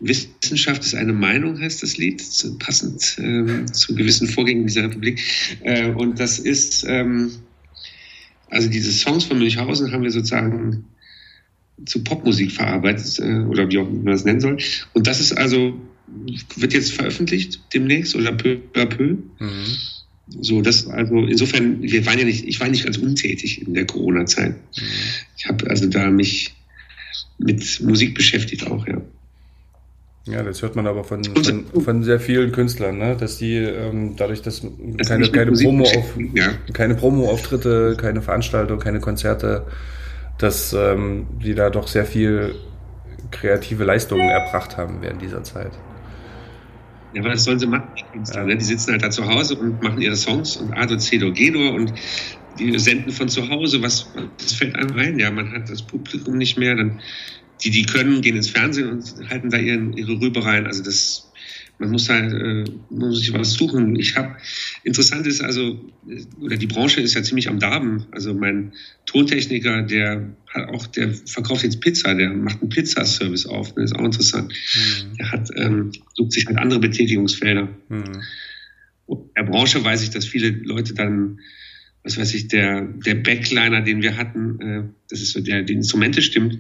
Wissenschaft 0.01 0.83
ist 0.83 0.95
eine 0.95 1.13
Meinung, 1.13 1.61
heißt 1.61 1.83
das 1.83 1.99
Lied, 1.99 2.23
passend 2.59 3.17
ähm, 3.19 3.73
zu 3.73 3.95
gewissen 3.95 4.27
Vorgängen 4.27 4.67
dieser 4.67 4.85
Republik. 4.85 5.23
Äh, 5.63 5.91
und 5.91 6.19
das 6.19 6.39
ist, 6.39 6.85
ähm, 6.89 7.31
also 8.49 8.69
diese 8.69 8.93
Songs 8.93 9.25
von 9.25 9.39
Münchhausen 9.39 9.93
haben 9.93 10.03
wir 10.03 10.11
sozusagen 10.11 10.87
zu 11.85 12.03
Popmusik 12.03 12.53
verarbeitet, 12.53 13.19
äh, 13.19 13.45
oder 13.45 13.71
wie 13.71 13.79
auch 13.79 13.89
immer 13.89 14.03
man 14.03 14.13
das 14.13 14.25
nennen 14.25 14.41
soll. 14.41 14.59
Und 14.95 15.07
das 15.07 15.21
ist 15.21 15.33
also, 15.33 15.79
wird 16.57 16.73
jetzt 16.73 16.93
veröffentlicht 16.93 17.61
demnächst 17.75 18.15
oder 18.17 18.33
peu 18.33 18.59
à 18.75 18.87
peu. 18.87 19.19
Mhm. 19.39 19.77
So, 20.41 20.63
das 20.63 20.87
also 20.87 21.27
insofern, 21.27 21.83
wir 21.83 22.07
waren 22.07 22.19
ja 22.19 22.25
nicht, 22.25 22.47
ich 22.47 22.61
war 22.61 22.69
nicht 22.69 22.85
ganz 22.85 22.97
untätig 22.97 23.67
in 23.67 23.75
der 23.75 23.85
Corona-Zeit. 23.87 24.53
Mhm. 24.53 24.83
Ich 25.37 25.47
habe 25.47 25.69
also 25.69 25.87
da 25.89 26.11
mich 26.11 26.55
mit 27.39 27.81
Musik 27.81 28.15
beschäftigt 28.15 28.67
auch, 28.67 28.87
ja. 28.87 29.01
Ja, 30.27 30.43
das 30.43 30.61
hört 30.61 30.77
man 30.77 30.87
aber 30.87 31.03
von, 31.03 31.25
von, 31.25 31.65
von 31.83 32.03
sehr 32.03 32.21
vielen 32.21 32.53
Künstlern, 32.53 32.99
ne? 32.99 33.17
dass 33.17 33.39
die 33.39 33.57
ähm, 33.57 34.17
dadurch, 34.17 34.43
dass 34.43 34.61
keine, 35.07 35.31
keine, 35.31 35.53
Promo 35.53 35.85
auf, 35.85 36.15
ja. 36.35 36.51
keine 36.75 36.95
Promo-Auftritte, 36.95 37.97
keine 37.99 38.21
Veranstaltung, 38.21 38.79
keine 38.79 39.01
Konzerte, 39.01 39.67
dass 40.37 40.75
ähm, 40.75 41.27
die 41.43 41.55
da 41.55 41.71
doch 41.71 41.89
sehr 41.89 42.05
viel 42.05 42.55
kreative 43.31 43.85
Leistungen 43.85 44.29
erbracht 44.29 44.77
haben 44.77 44.99
während 45.01 45.23
dieser 45.23 45.43
Zeit. 45.43 45.73
Ja, 47.15 47.23
aber 47.23 47.31
das 47.31 47.45
sollen 47.45 47.59
sie 47.59 47.67
machen, 47.67 47.89
die 47.99 48.05
Künstler. 48.13 48.43
Ja. 48.43 48.47
Ne? 48.47 48.57
Die 48.57 48.65
sitzen 48.65 48.93
halt 48.93 49.03
da 49.03 49.11
zu 49.11 49.27
Hause 49.27 49.57
und 49.57 49.83
machen 49.83 50.01
ihre 50.01 50.17
Songs 50.17 50.57
und 50.57 50.73
Ado 50.75 50.99
Cedo 50.99 51.33
Gedo 51.33 51.71
und 51.71 51.93
die 52.59 52.79
senden 52.79 53.11
von 53.11 53.29
zu 53.29 53.49
Hause. 53.49 53.83
Was, 53.83 54.13
das 54.39 54.53
fällt 54.53 54.77
einem 54.77 54.97
ein. 54.97 55.19
Ja, 55.19 55.31
man 55.31 55.53
hat 55.53 55.71
das 55.71 55.83
Publikum 55.83 56.37
nicht 56.37 56.59
mehr. 56.59 56.77
Dann, 56.77 57.01
die, 57.63 57.71
die 57.71 57.85
können, 57.85 58.21
gehen 58.21 58.37
ins 58.37 58.51
Fernsehen 58.51 58.89
und 58.89 59.29
halten 59.29 59.51
da 59.51 59.59
ihren, 59.59 59.93
ihre 59.97 60.21
Rübe 60.21 60.45
rein. 60.45 60.67
Also 60.67 60.83
das, 60.83 61.31
man 61.79 61.91
muss 61.91 62.09
halt, 62.09 62.33
äh, 62.33 62.65
man 62.91 63.09
muss 63.09 63.21
sich 63.21 63.33
was 63.33 63.53
suchen. 63.55 63.97
Ich 63.97 64.17
habe, 64.17 64.37
interessant 64.85 65.27
ist 65.27 65.41
also, 65.41 65.81
oder 66.41 66.57
die 66.57 66.67
Branche 66.67 67.01
ist 67.01 67.15
ja 67.15 67.23
ziemlich 67.23 67.49
am 67.49 67.59
Darben. 67.59 68.07
Also 68.13 68.35
mein 68.35 68.73
Tontechniker, 69.07 69.83
der 69.83 70.37
hat 70.47 70.69
auch, 70.69 70.87
der 70.87 71.13
verkauft 71.13 71.63
jetzt 71.63 71.81
Pizza, 71.81 72.15
der 72.15 72.31
macht 72.31 72.61
einen 72.61 72.71
Pizzaservice 72.71 73.47
auf. 73.47 73.75
Das 73.75 73.91
ist 73.91 73.97
auch 73.97 74.05
interessant. 74.05 74.53
Mhm. 74.53 75.17
Der 75.17 75.33
hat, 75.33 75.49
ähm, 75.57 75.93
sucht 76.15 76.33
sich 76.33 76.47
halt 76.47 76.59
andere 76.59 76.81
Betätigungsfelder. 76.81 77.69
Mhm. 77.89 78.23
Und 79.07 79.23
in 79.29 79.45
der 79.45 79.51
Branche 79.51 79.83
weiß 79.83 80.03
ich, 80.03 80.11
dass 80.11 80.25
viele 80.25 80.51
Leute 80.51 80.95
dann, 80.95 81.41
was 82.05 82.17
weiß 82.17 82.35
ich, 82.35 82.49
der, 82.49 82.83
der 82.83 83.17
Backliner, 83.17 83.81
den 83.81 84.03
wir 84.03 84.17
hatten, 84.17 84.61
äh, 84.61 84.83
das 85.09 85.21
ist 85.21 85.33
so 85.33 85.41
der, 85.41 85.63
die 85.63 85.73
Instrumente 85.73 86.23
stimmt, 86.23 86.59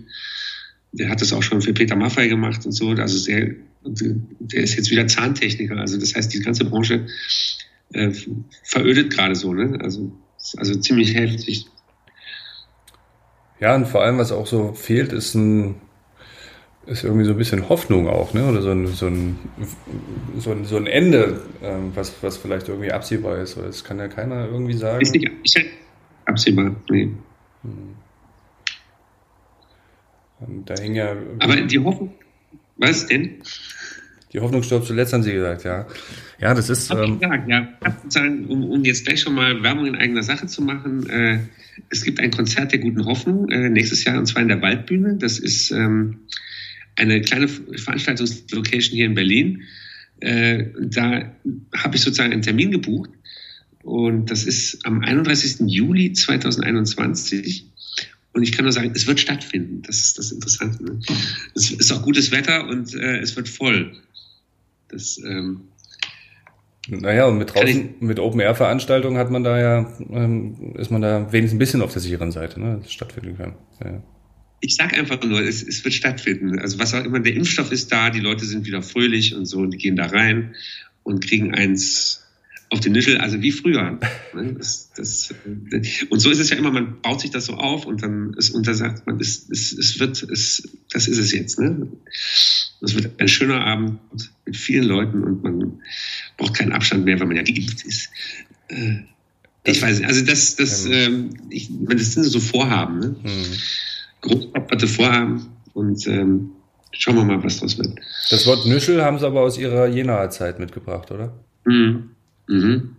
der 0.93 1.09
hat 1.09 1.21
das 1.21 1.33
auch 1.33 1.43
schon 1.43 1.63
für 1.63 1.73
Peter 1.73 1.97
Maffei 1.97 2.29
gemacht 2.29 2.65
und 2.67 2.73
so. 2.73 2.91
Also 2.91 3.19
sehr, 3.19 3.55
der 3.85 4.63
ist 4.63 4.77
jetzt 4.77 4.91
wieder 4.91 5.07
Zahntechniker. 5.07 5.77
Also 5.77 5.99
das 5.99 6.15
heißt, 6.15 6.33
die 6.33 6.41
ganze 6.41 6.65
Branche 6.65 7.07
äh, 7.93 8.11
verödet 8.65 9.13
gerade 9.13 9.35
so, 9.35 9.53
ne? 9.53 9.79
Also, 9.83 10.13
also 10.57 10.75
ziemlich 10.77 11.15
heftig. 11.15 11.67
Ja, 13.61 13.75
und 13.75 13.87
vor 13.87 14.03
allem, 14.03 14.19
was 14.19 14.33
auch 14.33 14.47
so 14.47 14.73
fehlt, 14.73 15.13
ist 15.13 15.35
ein 15.35 15.77
ist 16.87 17.05
irgendwie 17.05 17.25
so 17.25 17.33
ein 17.33 17.37
bisschen 17.37 17.69
Hoffnung 17.69 18.09
auch, 18.09 18.33
ne? 18.35 18.49
Oder 18.49 18.63
so 18.63 18.71
ein, 18.71 18.87
so 18.89 19.07
ein, 19.07 19.39
so 20.39 20.51
ein, 20.51 20.65
so 20.65 20.77
ein 20.77 20.87
Ende, 20.87 21.43
ähm, 21.63 21.93
was, 21.95 22.15
was 22.23 22.37
vielleicht 22.37 22.69
irgendwie 22.69 22.91
absehbar 22.91 23.39
ist. 23.39 23.57
Das 23.57 23.85
kann 23.85 23.99
ja 23.99 24.09
keiner 24.09 24.47
irgendwie 24.47 24.73
sagen. 24.73 25.01
Ist 25.01 25.15
nicht, 25.15 25.31
absehbar, 26.25 26.75
nee. 26.91 27.11
Hm. 27.63 27.95
Und 30.41 30.69
da 30.69 30.75
hing 30.81 30.95
ja. 30.95 31.17
Aber 31.39 31.57
die 31.57 31.79
Hoffnung, 31.79 32.15
was 32.77 33.07
denn? 33.07 33.43
Die 34.33 34.39
Hoffnung 34.39 34.63
stirbt 34.63 34.87
zuletzt, 34.87 35.13
haben 35.13 35.23
Sie 35.23 35.33
gesagt, 35.33 35.65
ja. 35.65 35.87
Ja, 36.41 36.55
das 36.55 36.71
ist. 36.71 36.91
Hab 36.91 36.99
ähm, 36.99 37.15
ich 37.15 37.21
gesagt, 37.21 37.49
ja. 37.49 37.69
Um, 38.49 38.71
um 38.71 38.85
jetzt 38.85 39.05
gleich 39.05 39.21
schon 39.21 39.35
mal 39.35 39.63
Werbung 39.63 39.87
in 39.87 39.97
eigener 39.97 40.23
Sache 40.23 40.47
zu 40.47 40.63
machen, 40.63 41.09
äh, 41.11 41.41
es 41.89 42.05
gibt 42.05 42.21
ein 42.21 42.31
Konzert 42.31 42.73
der 42.73 42.79
guten 42.79 43.05
Hoffnung 43.07 43.51
äh, 43.51 43.69
nächstes 43.69 44.05
Jahr 44.05 44.19
und 44.19 44.27
zwar 44.27 44.43
in 44.43 44.49
der 44.49 44.63
Waldbühne. 44.63 45.17
Das 45.17 45.39
ist 45.39 45.71
ähm, 45.71 46.21
eine 46.97 47.21
kleine 47.21 47.49
Veranstaltungslocation 47.49 48.97
hier 48.97 49.07
in 49.07 49.15
Berlin. 49.15 49.63
Äh, 50.21 50.67
da 50.81 51.33
habe 51.77 51.97
ich 51.97 52.03
sozusagen 52.03 52.33
einen 52.33 52.43
Termin 52.43 52.71
gebucht 52.71 53.11
und 53.83 54.31
das 54.31 54.45
ist 54.45 54.85
am 54.85 55.03
31. 55.03 55.67
Juli 55.67 56.13
2021 56.13 57.67
Und 58.33 58.43
ich 58.43 58.53
kann 58.53 58.65
nur 58.65 58.73
sagen, 58.73 58.93
es 58.95 59.07
wird 59.07 59.19
stattfinden. 59.19 59.83
Das 59.83 60.01
ist 60.01 60.19
das 60.19 60.31
Interessante. 60.31 60.85
Ne? 60.85 61.01
Es 61.55 61.71
ist 61.71 61.93
auch 61.93 62.03
gutes 62.03 62.31
Wetter 62.31 62.69
und 62.69 62.95
äh, 62.95 63.19
es 63.19 63.35
wird 63.37 63.49
voll. 63.49 63.97
Das, 64.89 65.19
ähm, 65.19 65.63
naja, 66.89 67.27
und 67.27 67.39
mit 67.39 67.55
draußen, 67.55 67.95
mit 68.01 68.19
Open-Air-Veranstaltungen 68.19 69.19
hat 69.19 69.31
man 69.31 69.45
da 69.45 69.61
ja, 69.61 69.93
ähm, 70.11 70.75
ist 70.77 70.91
man 70.91 71.03
da 71.03 71.33
wenigstens 71.33 71.57
ein 71.57 71.59
bisschen 71.59 71.83
auf 71.83 71.93
der 71.93 72.03
sicheren 72.03 72.33
Seite, 72.33 72.61
ne, 72.61 72.77
dass 72.77 72.87
es 72.87 72.93
stattfinden 72.93 73.37
kann. 73.37 73.55
Ja. 73.85 74.03
Ich 74.61 74.77
sag 74.77 74.93
einfach 74.95 75.23
nur, 75.23 75.41
es, 75.41 75.63
es 75.63 75.85
wird 75.85 75.95
stattfinden. 75.95 76.59
Also 76.59 76.79
was 76.79 76.95
auch 76.95 77.05
immer, 77.05 77.21
der 77.21 77.35
Impfstoff 77.35 77.73
ist 77.73 77.93
da, 77.93 78.11
die 78.11 78.21
Leute 78.21 78.45
sind 78.45 78.67
wieder 78.67 78.83
fröhlich 78.83 79.35
und 79.35 79.47
so, 79.47 79.59
und 79.59 79.73
die 79.73 79.79
gehen 79.79 79.97
da 79.97 80.07
rein 80.07 80.55
und 81.03 81.25
kriegen 81.25 81.55
eins 81.55 82.27
auf 82.71 82.81
den 82.81 82.93
Nischel, 82.93 83.19
also 83.19 83.43
wie 83.43 83.51
früher. 83.51 83.99
Ne, 84.33 84.55
das, 84.57 84.91
das, 84.97 85.35
und 86.09 86.21
so 86.21 86.31
ist 86.31 86.39
es 86.39 86.51
ja 86.51 86.57
immer, 86.57 86.71
man 86.71 87.01
baut 87.03 87.21
sich 87.21 87.31
das 87.31 87.47
so 87.47 87.55
auf 87.55 87.85
und 87.85 88.03
dann 88.03 88.33
ist 88.35 88.51
untersagt 88.51 89.07
man, 89.07 89.19
es, 89.19 89.49
es, 89.51 89.73
es 89.73 89.99
wird, 89.99 90.23
es, 90.23 90.69
das 90.91 91.09
ist 91.09 91.19
es 91.19 91.33
jetzt. 91.33 91.59
Ne? 91.59 91.89
Es 92.81 92.95
wird 92.95 93.21
ein 93.21 93.29
schöner 93.29 93.67
Abend 93.67 93.99
mit 94.47 94.57
vielen 94.57 94.85
Leuten 94.85 95.25
und 95.25 95.43
man 95.43 95.81
braucht 96.37 96.55
keinen 96.55 96.73
Abstand 96.73 97.05
mehr, 97.05 97.19
weil 97.19 97.27
man 97.27 97.37
ja 97.37 97.43
geimpft 97.43 97.85
ist. 97.85 98.09
Äh, 98.69 99.01
ich 99.65 99.83
weiß 99.83 99.99
nicht, 99.99 100.09
also 100.09 100.25
das, 100.25 100.57
das, 100.57 100.87
ähm, 100.87 101.31
ich, 101.51 101.69
das 101.71 102.15
sind 102.15 102.25
so 102.25 102.41
Vorhaben, 102.41 102.99
ne? 103.01 103.17
Mhm. 103.23 103.57
Großpapperte 104.23 104.87
Vorhaben 104.87 105.49
und 105.75 106.07
ähm, 106.07 106.51
schauen 106.93 107.17
wir 107.17 107.25
mal, 107.25 107.43
was 107.43 107.61
das 107.61 107.79
wird. 107.79 107.99
Das 108.31 108.47
Wort 108.47 108.67
Nüschel 108.67 109.03
haben 109.03 109.19
sie 109.19 109.27
aber 109.27 109.41
aus 109.41 109.59
ihrer 109.59 109.89
Jenaer 109.89 110.31
Zeit 110.31 110.59
mitgebracht, 110.61 111.11
oder? 111.11 111.33
Mhm. 111.65 112.11
Mhm. 112.51 112.97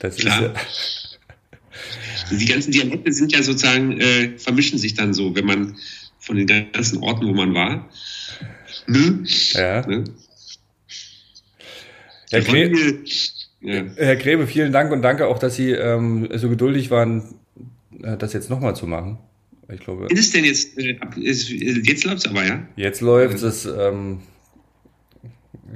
Das 0.00 0.16
Klar. 0.16 0.54
ist 0.54 1.18
ja 2.30 2.36
Die 2.38 2.46
ganzen 2.46 2.72
Dialekte 2.72 3.12
sind 3.12 3.32
ja 3.32 3.42
sozusagen, 3.42 4.00
äh, 4.00 4.38
vermischen 4.38 4.78
sich 4.78 4.94
dann 4.94 5.14
so, 5.14 5.34
wenn 5.34 5.44
man 5.44 5.76
von 6.18 6.36
den 6.36 6.46
ganzen 6.72 7.02
Orten, 7.02 7.26
wo 7.26 7.32
man 7.32 7.54
war. 7.54 7.88
Ne? 8.86 9.24
Ja. 9.52 9.86
Ne? 9.86 10.04
Herr, 12.30 12.40
Gre 12.40 12.72
ja. 13.60 13.84
Herr 13.96 14.16
Grebe, 14.16 14.46
vielen 14.46 14.72
Dank 14.72 14.90
und 14.92 15.02
danke 15.02 15.26
auch, 15.26 15.38
dass 15.38 15.56
Sie 15.56 15.70
ähm, 15.70 16.28
so 16.34 16.48
geduldig 16.48 16.90
waren, 16.90 17.34
äh, 18.02 18.16
das 18.16 18.32
jetzt 18.32 18.50
nochmal 18.50 18.74
zu 18.74 18.86
machen. 18.86 19.18
Ich 19.68 19.80
glaube. 19.80 20.06
Ist 20.10 20.18
es 20.18 20.30
denn 20.32 20.44
jetzt? 20.44 20.78
Äh, 20.78 20.98
jetzt 21.16 22.04
läuft 22.04 22.18
es 22.18 22.26
aber, 22.26 22.44
ja? 22.44 22.66
Jetzt 22.76 23.00
läuft 23.00 23.42
es. 23.42 23.66
Ähm, 23.66 24.20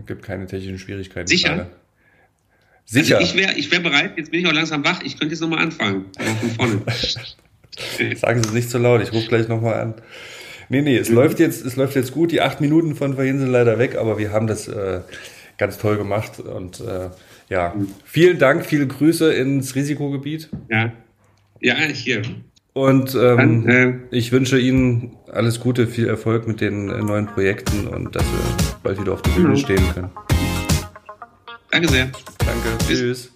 gibt 0.06 0.22
keine 0.22 0.46
technischen 0.46 0.78
Schwierigkeiten. 0.78 1.26
Sicher? 1.26 1.48
Gerade. 1.56 1.70
Sicher. 2.86 3.18
Also 3.18 3.28
ich 3.28 3.36
wäre 3.36 3.54
ich 3.54 3.70
wär 3.70 3.80
bereit, 3.80 4.12
jetzt 4.16 4.30
bin 4.30 4.40
ich 4.40 4.46
auch 4.46 4.52
langsam 4.52 4.84
wach, 4.84 5.02
ich 5.02 5.18
könnte 5.18 5.34
jetzt 5.34 5.40
nochmal 5.40 5.58
anfangen. 5.58 6.06
Von 6.40 6.50
vorne. 6.52 6.82
Sagen 8.16 8.42
Sie 8.42 8.48
es 8.48 8.54
nicht 8.54 8.70
zu 8.70 8.78
laut, 8.78 9.02
ich 9.02 9.12
rufe 9.12 9.28
gleich 9.28 9.48
nochmal 9.48 9.74
an. 9.74 9.94
Nee, 10.68 10.82
nee, 10.82 10.96
es, 10.96 11.10
mhm. 11.10 11.16
läuft 11.16 11.38
jetzt, 11.38 11.64
es 11.64 11.76
läuft 11.76 11.94
jetzt 11.94 12.12
gut. 12.12 12.32
Die 12.32 12.40
acht 12.40 12.60
Minuten 12.60 12.94
von 12.94 13.14
vorhin 13.14 13.38
sind 13.38 13.50
leider 13.50 13.78
weg, 13.78 13.96
aber 13.96 14.18
wir 14.18 14.32
haben 14.32 14.46
das 14.46 14.68
äh, 14.68 15.00
ganz 15.58 15.78
toll 15.78 15.96
gemacht. 15.96 16.40
Und 16.40 16.80
äh, 16.80 17.10
ja, 17.48 17.74
mhm. 17.76 17.88
vielen 18.04 18.38
Dank, 18.38 18.64
viele 18.64 18.86
Grüße 18.86 19.32
ins 19.32 19.74
Risikogebiet. 19.74 20.48
Ja, 20.70 20.92
ja 21.60 21.74
hier. 21.74 22.22
Und 22.72 23.14
ähm, 23.14 23.64
Dann, 23.64 23.68
äh, 23.68 23.94
ich 24.10 24.32
wünsche 24.32 24.58
Ihnen 24.58 25.16
alles 25.32 25.60
Gute, 25.60 25.86
viel 25.86 26.08
Erfolg 26.08 26.46
mit 26.46 26.60
den 26.60 26.90
äh, 26.90 26.98
neuen 26.98 27.26
Projekten 27.26 27.86
und 27.86 28.14
dass 28.14 28.24
wir 28.24 28.80
bald 28.82 29.00
wieder 29.00 29.12
auf 29.12 29.22
der 29.22 29.30
Bühne 29.30 29.48
mhm. 29.50 29.56
stehen 29.56 29.82
können. 29.94 30.10
Danke 31.76 31.90
sehr. 31.90 32.10
Danke. 32.38 32.78
Tschüss. 32.86 33.30